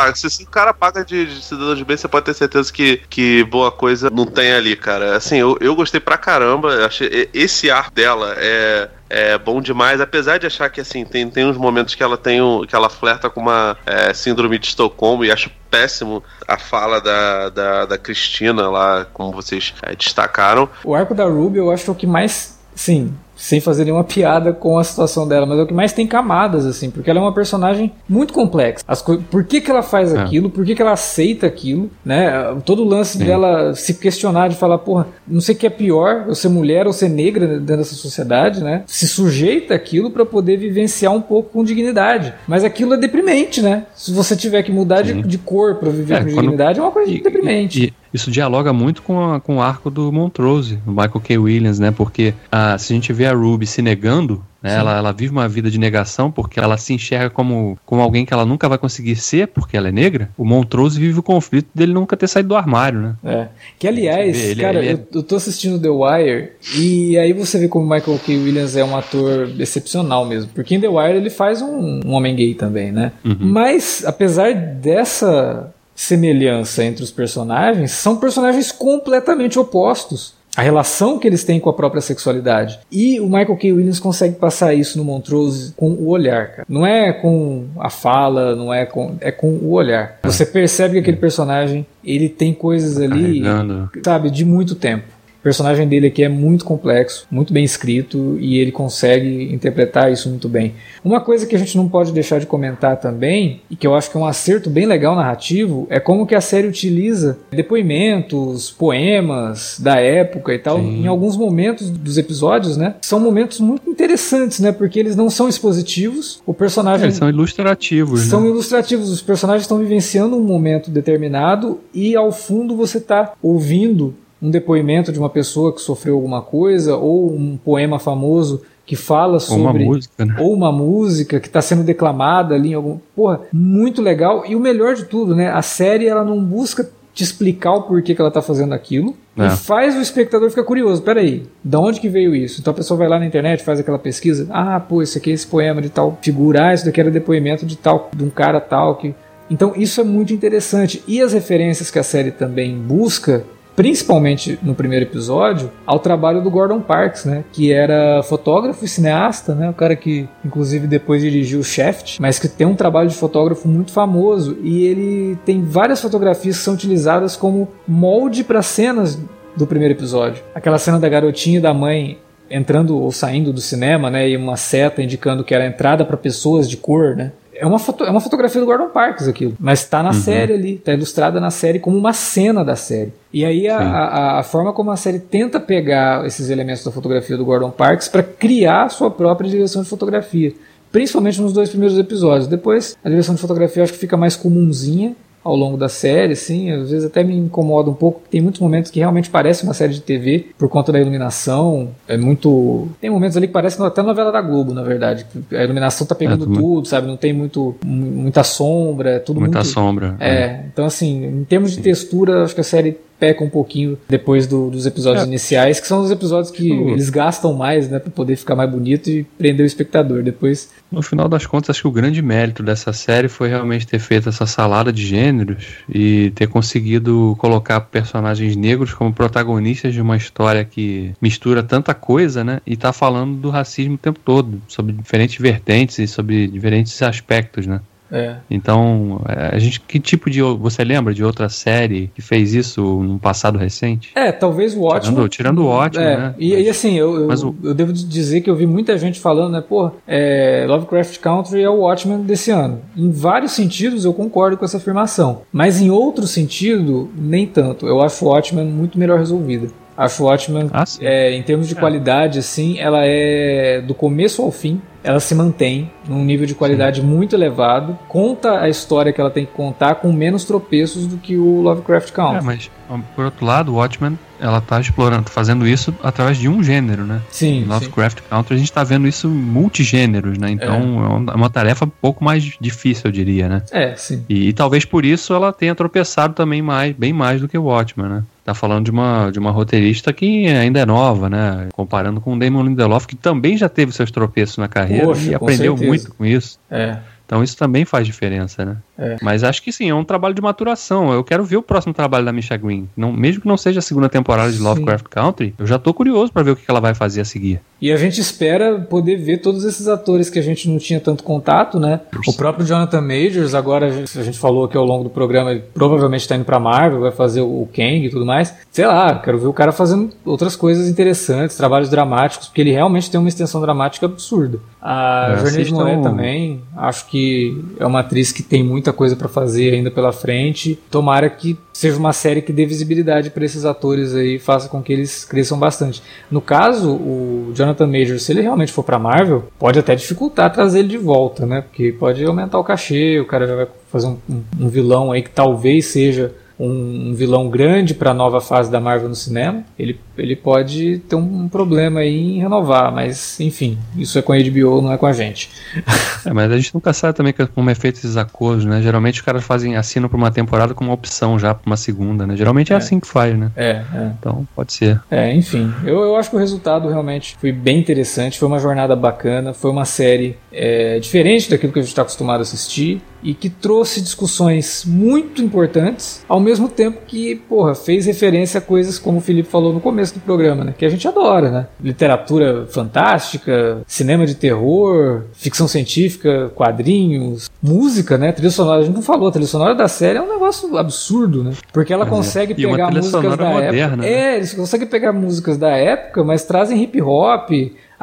[0.10, 2.72] é, se, se o cara paga de, de cidadão de bem, você pode ter certeza
[2.74, 5.16] que, que boa coisa não tem ali, cara.
[5.16, 6.86] Assim, eu, eu gostei pra caramba.
[6.86, 11.46] Achei, esse ar dela é, é bom demais, apesar de achar que assim, tem, tem
[11.46, 15.24] uns momentos que ela tem um, que ela flerta com uma é, síndrome de Estocolmo
[15.24, 20.68] e acho péssimo a fala da, da, da Cristina lá, como vocês é, destacaram.
[20.84, 24.04] O arco da Ruby eu acho que é o que mais, sim, sem fazer nenhuma
[24.04, 27.20] piada com a situação dela, mas é o que mais tem camadas, assim, porque ela
[27.20, 28.84] é uma personagem muito complexa.
[28.88, 30.20] As Por que, que ela faz É.
[30.20, 30.50] aquilo?
[30.50, 31.90] Por que, que ela aceita aquilo?
[32.06, 32.32] Né?
[32.64, 33.26] Todo o lance Sim.
[33.26, 36.86] dela se questionar, de falar, porra, não sei o que é pior, eu ser mulher
[36.86, 38.84] ou ser negra dentro dessa sociedade, né?
[38.86, 42.34] Se sujeita aquilo para poder vivenciar um pouco com dignidade.
[42.48, 43.86] Mas aquilo é deprimente, né?
[43.96, 46.82] Se você tiver que mudar de, de cor para viver É, com quando- dignidade, é
[46.84, 47.84] uma coisa E- deprimente.
[47.86, 51.38] e- e isso dialoga muito com, a- com o arco do Montrose, do Michael K.
[51.38, 51.92] Williams, né?
[51.92, 55.48] Porque ah, se a gente vê a Ruby se negando, né, ela, ela vive uma
[55.50, 59.16] vida de negação porque ela se enxerga como, como alguém que ela nunca vai conseguir
[59.16, 60.30] ser porque ela é negra.
[60.38, 63.16] O Montrose vive o conflito dele nunca ter saído do armário, né?
[63.24, 63.48] É.
[63.80, 67.34] Que aliás, vê, ele- cara, ele é- eu, eu tô assistindo The Wire e aí
[67.34, 68.38] você vê como Michael K.
[68.38, 70.52] Williams é um ator excepcional mesmo.
[70.54, 73.12] Porque em The Wire ele faz um, um homem gay também, né?
[73.26, 73.38] Uhum.
[73.40, 80.34] Mas, apesar dessa semelhança entre os personagens, são personagens completamente opostos.
[80.56, 82.80] A relação que eles têm com a própria sexualidade.
[82.92, 83.72] E o Michael K.
[83.72, 86.66] Williams consegue passar isso no Montrose com o olhar, cara.
[86.68, 89.16] Não é com a fala, não é com.
[89.22, 90.20] É com o olhar.
[90.24, 93.90] Você percebe que aquele personagem ele tem coisas ali Carregando.
[94.04, 95.06] sabe, de muito tempo.
[95.42, 100.30] O personagem dele aqui é muito complexo, muito bem escrito e ele consegue interpretar isso
[100.30, 100.76] muito bem.
[101.04, 104.12] Uma coisa que a gente não pode deixar de comentar também, e que eu acho
[104.12, 109.80] que é um acerto bem legal narrativo, é como que a série utiliza depoimentos, poemas
[109.80, 111.06] da época e tal, Sim.
[111.06, 112.94] em alguns momentos dos episódios, né?
[113.02, 114.72] São momentos muito interessantes, né?
[114.72, 118.50] Porque eles não são expositivos, o personagem Eles são ilustrativos, são né?
[118.50, 124.50] ilustrativos, os personagens estão vivenciando um momento determinado e ao fundo você está ouvindo um
[124.50, 129.40] depoimento de uma pessoa que sofreu alguma coisa ou um poema famoso que fala Ou
[129.40, 130.36] sobre uma música, né?
[130.40, 134.44] ou uma música que está sendo declamada ali em algum porra muito legal.
[134.46, 138.16] E o melhor de tudo né a série ela não busca te explicar o porquê
[138.16, 139.48] que ela está fazendo aquilo É.
[139.48, 141.02] e faz o espectador ficar curioso.
[141.02, 142.60] Peraí da onde que veio isso?
[142.60, 144.48] Então a pessoa vai lá na internet faz aquela pesquisa.
[144.50, 146.70] Ah pô esse aqui é esse poema de tal figura.
[146.70, 149.14] Ah isso daqui era depoimento de tal de um cara tal que
[149.50, 151.04] então isso é muito interessante.
[151.08, 153.44] E as referências que a série também busca
[153.76, 159.56] principalmente no primeiro episódio, ao trabalho do Gordon Parks, né, que era fotógrafo e cineasta,
[159.56, 163.68] né, o cara que inclusive depois dirigiu Shaft, mas que tem um trabalho de fotógrafo
[163.68, 169.18] muito famoso e ele tem várias fotografias que são utilizadas como molde para cenas
[169.56, 170.44] do primeiro episódio.
[170.56, 172.18] Aquela cena da garotinha e da mãe
[172.50, 176.70] entrando ou saindo do cinema, né, e uma seta indicando que era entrada para pessoas
[176.70, 177.32] de cor, né?
[177.54, 180.78] É uma, foto, é uma fotografia do Gordon Parks aquilo, mas tá na série ali,
[180.78, 183.14] tá ilustrada na série como uma cena da série.
[183.34, 187.38] E aí a, a, a forma como a série tenta pegar esses elementos da fotografia
[187.38, 190.54] do Gordon Parks para criar a sua própria direção de fotografia,
[190.92, 192.48] principalmente nos dois primeiros episódios.
[192.48, 196.34] Depois a direção de fotografia eu acho que fica mais comunzinha ao longo da série,
[196.34, 199.74] assim, às vezes até me incomoda um pouco, tem muitos momentos que realmente parece uma
[199.74, 202.88] série de TV por conta da iluminação, é muito...
[203.02, 206.44] tem momentos ali que parece até novela da Globo, na verdade, a iluminação tá pegando
[206.52, 209.72] É, tudo- sabe, não tem muito, mu- muita sombra, é tudo Muita muito...
[209.72, 210.16] sombra.
[210.20, 214.48] É, então assim, em termos de textura, acho que a série peca um pouquinho depois
[214.48, 215.28] do- dos episódios É.
[215.28, 218.68] iniciais, que são os episódios que Tipo- eles gastam mais, né, pra poder ficar mais
[218.70, 220.24] bonito e prender o espectador.
[220.24, 224.00] Depois, No final das contas, acho que o grande mérito dessa série foi realmente ter
[224.00, 230.18] feito essa salada de gêneros e ter conseguido colocar personagens negros como protagonistas de uma
[230.18, 232.60] história que mistura tanta coisa, né?
[232.66, 237.68] E tá falando do racismo o tempo todo, sobre diferentes vertentes e sobre diferentes aspectos,
[237.68, 237.80] né?
[238.12, 240.42] É, Então, é, a gente, que tipo de.
[240.42, 244.12] Você lembra de outra série que fez isso num passado recente?
[244.16, 245.14] É, talvez o ótimo.
[245.16, 246.36] Tirando- tirando o Watchmen, é, né?
[246.38, 249.20] E, Mas- e assim, eu, eu, o- eu devo dizer que eu vi muita gente
[249.20, 252.80] falando, né, pô, é, Lovecraft Country é o Watchmen desse ano.
[252.96, 255.42] Em vários sentidos eu concordo com essa afirmação.
[255.52, 257.88] Mas em outro sentido, nem tanto.
[257.88, 259.68] Eu acho o Watchmen muito melhor resolvida.
[259.98, 261.00] Acho o Watchmen, Ah, sim.
[261.06, 264.82] é, em termos de qualidade, assim, ela é do começo ao fim.
[265.04, 267.98] Ela se mantém num nível de qualidade muito elevado.
[268.08, 272.12] Conta a história que ela tem que contar com menos tropeços do que o Lovecraft
[272.12, 272.38] Country.
[272.38, 272.72] É, mas
[273.16, 277.20] por outro lado, o Watchmen, ela tá explorando, fazendo isso através de um gênero, né?
[277.32, 277.68] sim, Em sim.
[277.70, 280.52] Lovecraft Country a gente tá vendo isso multigêneros, né?
[280.52, 280.78] Então é.
[281.08, 283.64] uma- é uma tarefa um pouco mais difícil, eu diria, né?
[283.72, 284.24] É, sim.
[284.30, 287.64] E, e talvez por isso ela tenha tropeçado também mais, bem mais do que o
[287.64, 288.24] Watchmen, né?
[288.52, 291.68] Tá falando de uma, de uma roteirista que ainda é nova, né?
[291.74, 295.36] Comparando com o Damon Lindelof, que também já teve seus tropeços na carreira Poxa, e
[295.36, 295.88] aprendeu certeza.
[295.88, 296.60] muito com isso.
[296.70, 296.98] É.
[297.26, 298.78] Então isso também faz diferença, né?
[298.98, 299.16] É.
[299.22, 301.14] Mas acho que sim, é um trabalho de maturação.
[301.14, 302.90] Eu quero ver o próximo trabalho da Misha Green.
[302.96, 304.60] Não, mesmo que não seja a segunda temporada de.
[304.60, 307.62] Lovecraft Country, eu já tô curioso pra ver o que ela vai fazer a seguir.
[307.82, 311.24] E a gente espera poder ver todos esses atores que a gente não tinha tanto
[311.24, 312.02] contato, né?
[312.28, 316.28] O próprio Jonathan Majors, agora a gente, falou aqui ao longo do programa, ele provavelmente
[316.28, 318.54] tá indo pra Marvel, vai fazer o Kang e tudo mais.
[318.72, 323.10] Sei lá, quero ver o cara fazendo outras coisas interessantes, trabalhos dramáticos, porque ele realmente
[323.10, 324.60] tem uma extensão dramática absurda.
[324.80, 329.16] A É, Journey assistam- Monet também, acho que é uma atriz que tem muita coisa
[329.16, 330.78] pra fazer ainda pela frente.
[330.92, 334.94] Tomara que seja uma série que dê visibilidade pra esses atores aí, faça com que
[334.94, 336.04] eles cresçam bastante.
[336.30, 340.80] No caso, o Jonathan Majors, se ele realmente for pra Marvel, pode até dificultar trazer
[340.80, 341.62] ele de volta, né?
[341.62, 344.18] Porque pode aumentar o cachê, o cara já vai fazer um,
[344.60, 349.10] um- vilão aí que talvez seja um vilão grande para a nova fase da Marvel
[349.10, 354.22] no cinema, ele, ele pode ter um, problema aí em renovar, mas enfim, isso é
[354.22, 355.50] com a HBO, não é com a gente.
[356.24, 358.80] É, mas a gente nunca sabe também como é feito esses acordos, né?
[358.80, 362.28] Geralmente os caras fazem, assinam pra uma temporada com uma opção já pra uma segunda,
[362.28, 362.36] né?
[362.36, 362.78] Geralmente é, É.
[362.78, 363.52] assim que faz, né?
[363.56, 364.12] É, é.
[364.20, 365.02] Então pode ser.
[365.10, 368.96] É, enfim, eu, eu acho que o resultado realmente foi bem interessante, foi uma jornada
[368.96, 373.34] bacana, foi uma série é, diferente daquilo que a gente está acostumado a assistir e
[373.34, 379.20] que trouxe discussões muito importantes, ao mesmo tempo que, porra, fez referência a coisas como
[379.20, 380.74] o Felipe falou no começo do programa, né?
[380.78, 381.68] Que a gente adora, né?
[381.82, 388.32] Literatura fantástica, cinema de terror, ficção científica, quadrinhos, música, né?
[388.32, 391.44] Trilha sonora, a gente não falou, a trilha sonora da série é um negócio absurdo,
[391.44, 391.54] né?
[391.74, 392.10] Porque ela é.
[392.10, 393.96] consegue pegar músicas da moderna, época.
[393.98, 394.12] né?
[394.12, 397.50] É, eles conseguem pegar músicas da época, mas trazem hip hop,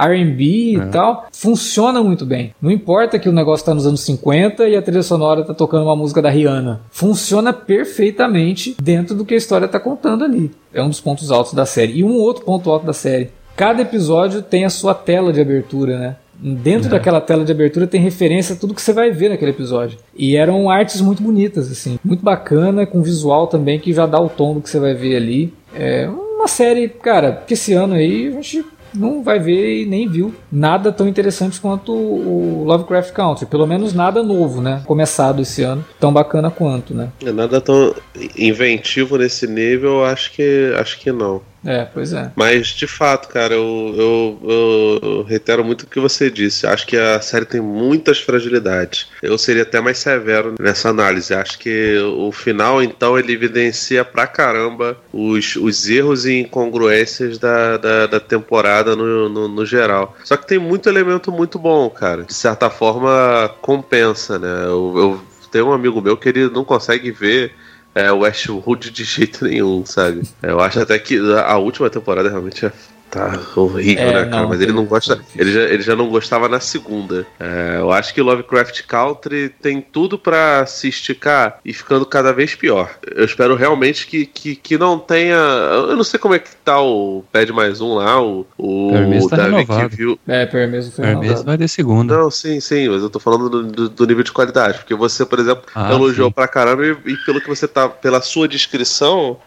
[0.07, 0.85] R&B É.
[0.85, 1.27] e tal.
[1.33, 2.55] Funciona muito bem.
[2.61, 5.85] Não importa que o negócio tá nos anos 50 e a trilha sonora tá tocando
[5.85, 6.81] uma música da Rihanna.
[6.91, 10.51] Funciona perfeitamente dentro do que a história tá contando ali.
[10.73, 11.99] É um dos pontos altos da série.
[11.99, 13.31] E um outro ponto alto da série.
[13.57, 16.17] Cada episódio tem a sua tela de abertura, né?
[16.41, 19.99] Dentro daquela tela de abertura tem referência a tudo que você vai ver naquele episódio.
[20.17, 21.99] E eram artes muito bonitas, assim.
[22.05, 25.17] Muito bacana, com visual também que já dá o tom do que você vai ver
[25.17, 25.53] ali.
[25.75, 28.65] É uma série, cara, que esse ano aí a gente
[28.99, 33.47] não vai ver e nem viu nada tão interessante quanto o Lovecraft Country.
[33.47, 34.83] Pelo menos nada novo, né?
[34.87, 37.11] Começado esse ano, tão bacana quanto, né?
[37.25, 37.95] É nada tão
[38.37, 41.41] inventivo nesse nível, acho que acho que não.
[41.69, 42.33] É, pois é.
[42.35, 46.67] Mas de fato, cara, eu, eu, eu- reitero muito o que você disse.
[46.67, 49.09] Acho que a série tem muitas fragilidades.
[49.23, 51.35] Eu seria até mais severo nessa análise.
[51.35, 57.77] Acho que o final, então, ele evidencia pra caramba os, os erros e incongruências da,
[57.77, 60.17] da, da temporada no, no, no geral.
[60.25, 62.23] Só que tem muito elemento muito bom, cara.
[62.23, 64.65] De certa forma, compensa, né?
[64.65, 65.21] Eu, eu
[65.53, 67.53] tenho um amigo meu que ele não consegue ver
[67.99, 70.23] é, Westwood de jeito nenhum, sabe?
[70.41, 72.73] Eu acho até que a última temporada realmente é-
[73.11, 74.43] tá horrível, É, né, cara?
[74.43, 75.19] não, Mas ele não gosta.
[75.37, 77.27] Ele já, ele já não gostava na segunda.
[77.41, 82.55] É, eu acho que Lovecraft Country tem tudo pra se esticar e ficando cada vez
[82.55, 82.91] pior.
[83.15, 85.35] Eu espero realmente que, que, que não tenha.
[85.37, 88.91] Eu não sei como é que tá o Pad mais um lá, o, o
[89.29, 89.89] tá Davi renovado.
[89.91, 90.19] que viu.
[90.27, 91.45] É, per mesmo foi mesmo renovado.
[91.47, 92.17] vai ter segunda.
[92.17, 94.79] Não, sim, sim, mas eu tô falando do, do- do nível de qualidade.
[94.79, 96.33] Porque você, por exemplo, Ah, elogiou sim.
[96.35, 97.89] pra caramba e, e pelo que você tá.
[97.89, 99.39] Pela sua descrição,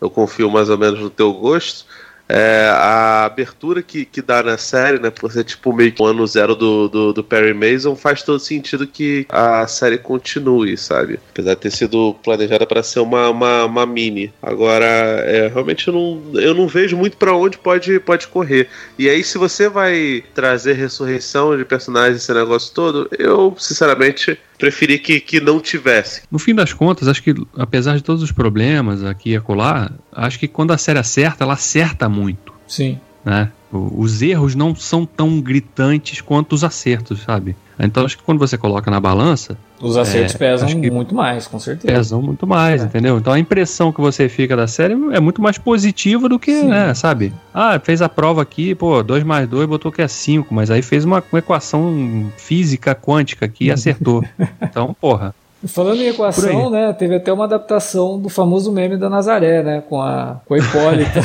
[0.00, 1.84] eu confio mais ou menos no teu gosto.
[2.32, 5.10] É, a abertura que, que dá na série, né?
[5.10, 8.38] Por ser tipo meio que o ano zero do, do, do Perry Mason, faz todo
[8.38, 11.20] sentido que a série continue, sabe?
[11.30, 14.32] Apesar de ter sido planejada para ser uma, uma, uma mini.
[14.42, 18.66] Agora, é, realmente eu não, eu não vejo muito para onde pode, pode correr.
[18.98, 24.96] E aí, se você vai trazer ressurreição de personagens, esse negócio todo, eu, sinceramente, preferi
[24.96, 26.22] que, que não tivesse.
[26.30, 30.38] No fim das contas, acho que, apesar de todos os problemas aqui e acolá, acho
[30.38, 33.00] que quando a série acerta, ela acerta muito, Sim.
[33.24, 33.50] né?
[33.72, 37.56] Os erros não são tão gritantes quanto os acertos, sabe?
[37.78, 41.58] Então acho que quando você coloca na balança, Os acertos É, pesam muito mais, com
[41.58, 41.92] certeza.
[41.92, 42.84] pesam muito mais, É.
[42.84, 43.18] entendeu?
[43.18, 46.68] Então a impressão que você fica da série é muito mais positiva do que, Sim.
[46.68, 47.32] né, sabe?
[47.52, 50.82] Ah, fez a prova aqui, pô, 2 mais 2 botou que é 5, mas aí
[50.82, 54.22] fez uma, uma equação física quântica aqui e acertou.
[54.60, 55.34] Então, porra.
[55.66, 60.00] Falando em equação, né, teve até uma adaptação do famoso meme da Nazaré, né, com
[60.02, 61.20] a, com a Hipólita.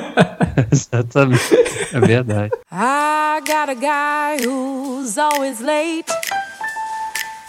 [0.72, 1.54] Exatamente.
[1.92, 2.50] É verdade.
[2.72, 6.10] I got a guy who's always late.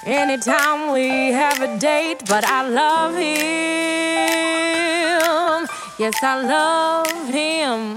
[0.06, 4.48] Anytime we have a date, but I love him.
[6.00, 7.96] Yes, I love him.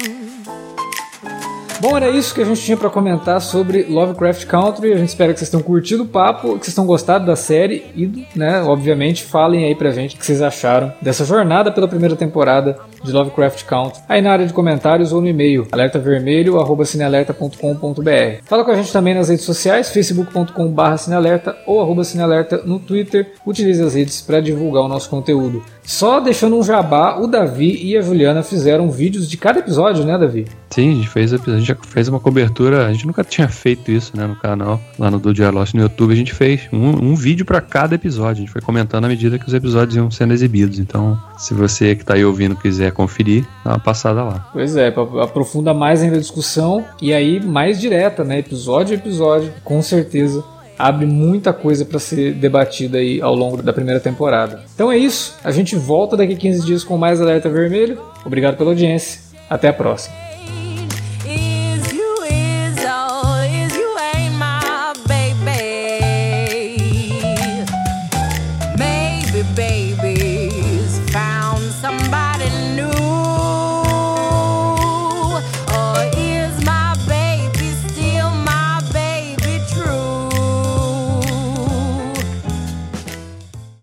[1.80, 4.92] Bom, era isso que a gente tinha pra comentar sobre Lovecraft Country.
[4.92, 7.86] A gente espera que vocês tenham curtido o papo, que vocês tenham gostado da série
[7.96, 12.14] e, né, obviamente, falem aí pra gente o que vocês acharam dessa jornada pela primeira
[12.14, 18.42] temporada de Lovecraft Country, aí na área de comentários ou no e-mail alertavermelho@cinealerta.com.br.
[18.44, 23.32] Fala com a gente também nas redes sociais, facebook.com/cinealerta ou arroba cinealerta no Twitter.
[23.46, 25.62] Utilize as redes para divulgar o nosso conteúdo.
[25.82, 30.16] Só deixando um jabá, o Davi e a Juliana fizeram vídeos de cada episódio, né,
[30.16, 30.46] Davi?
[30.70, 33.90] Sim, a gente fez, a gente já fez uma cobertura, a gente nunca tinha feito
[33.90, 37.16] isso, né, no canal, lá no Do Lost no YouTube, a gente fez um, um
[37.16, 40.32] vídeo para cada episódio, a gente foi comentando à medida que os episódios iam sendo
[40.32, 44.48] exibidos, então se você que tá aí ouvindo quiser conferir, dá uma passada lá.
[44.52, 49.52] Pois é, aprofunda mais ainda a discussão e aí mais direta, né, episódio a episódio,
[49.64, 50.44] com certeza
[50.78, 54.64] abre muita coisa para ser debatida aí ao longo da primeira temporada.
[54.74, 58.00] Então é isso, a gente volta daqui a 15 dias com mais Alerta Vermelho.
[58.24, 60.29] Obrigado pela audiência, até a próxima.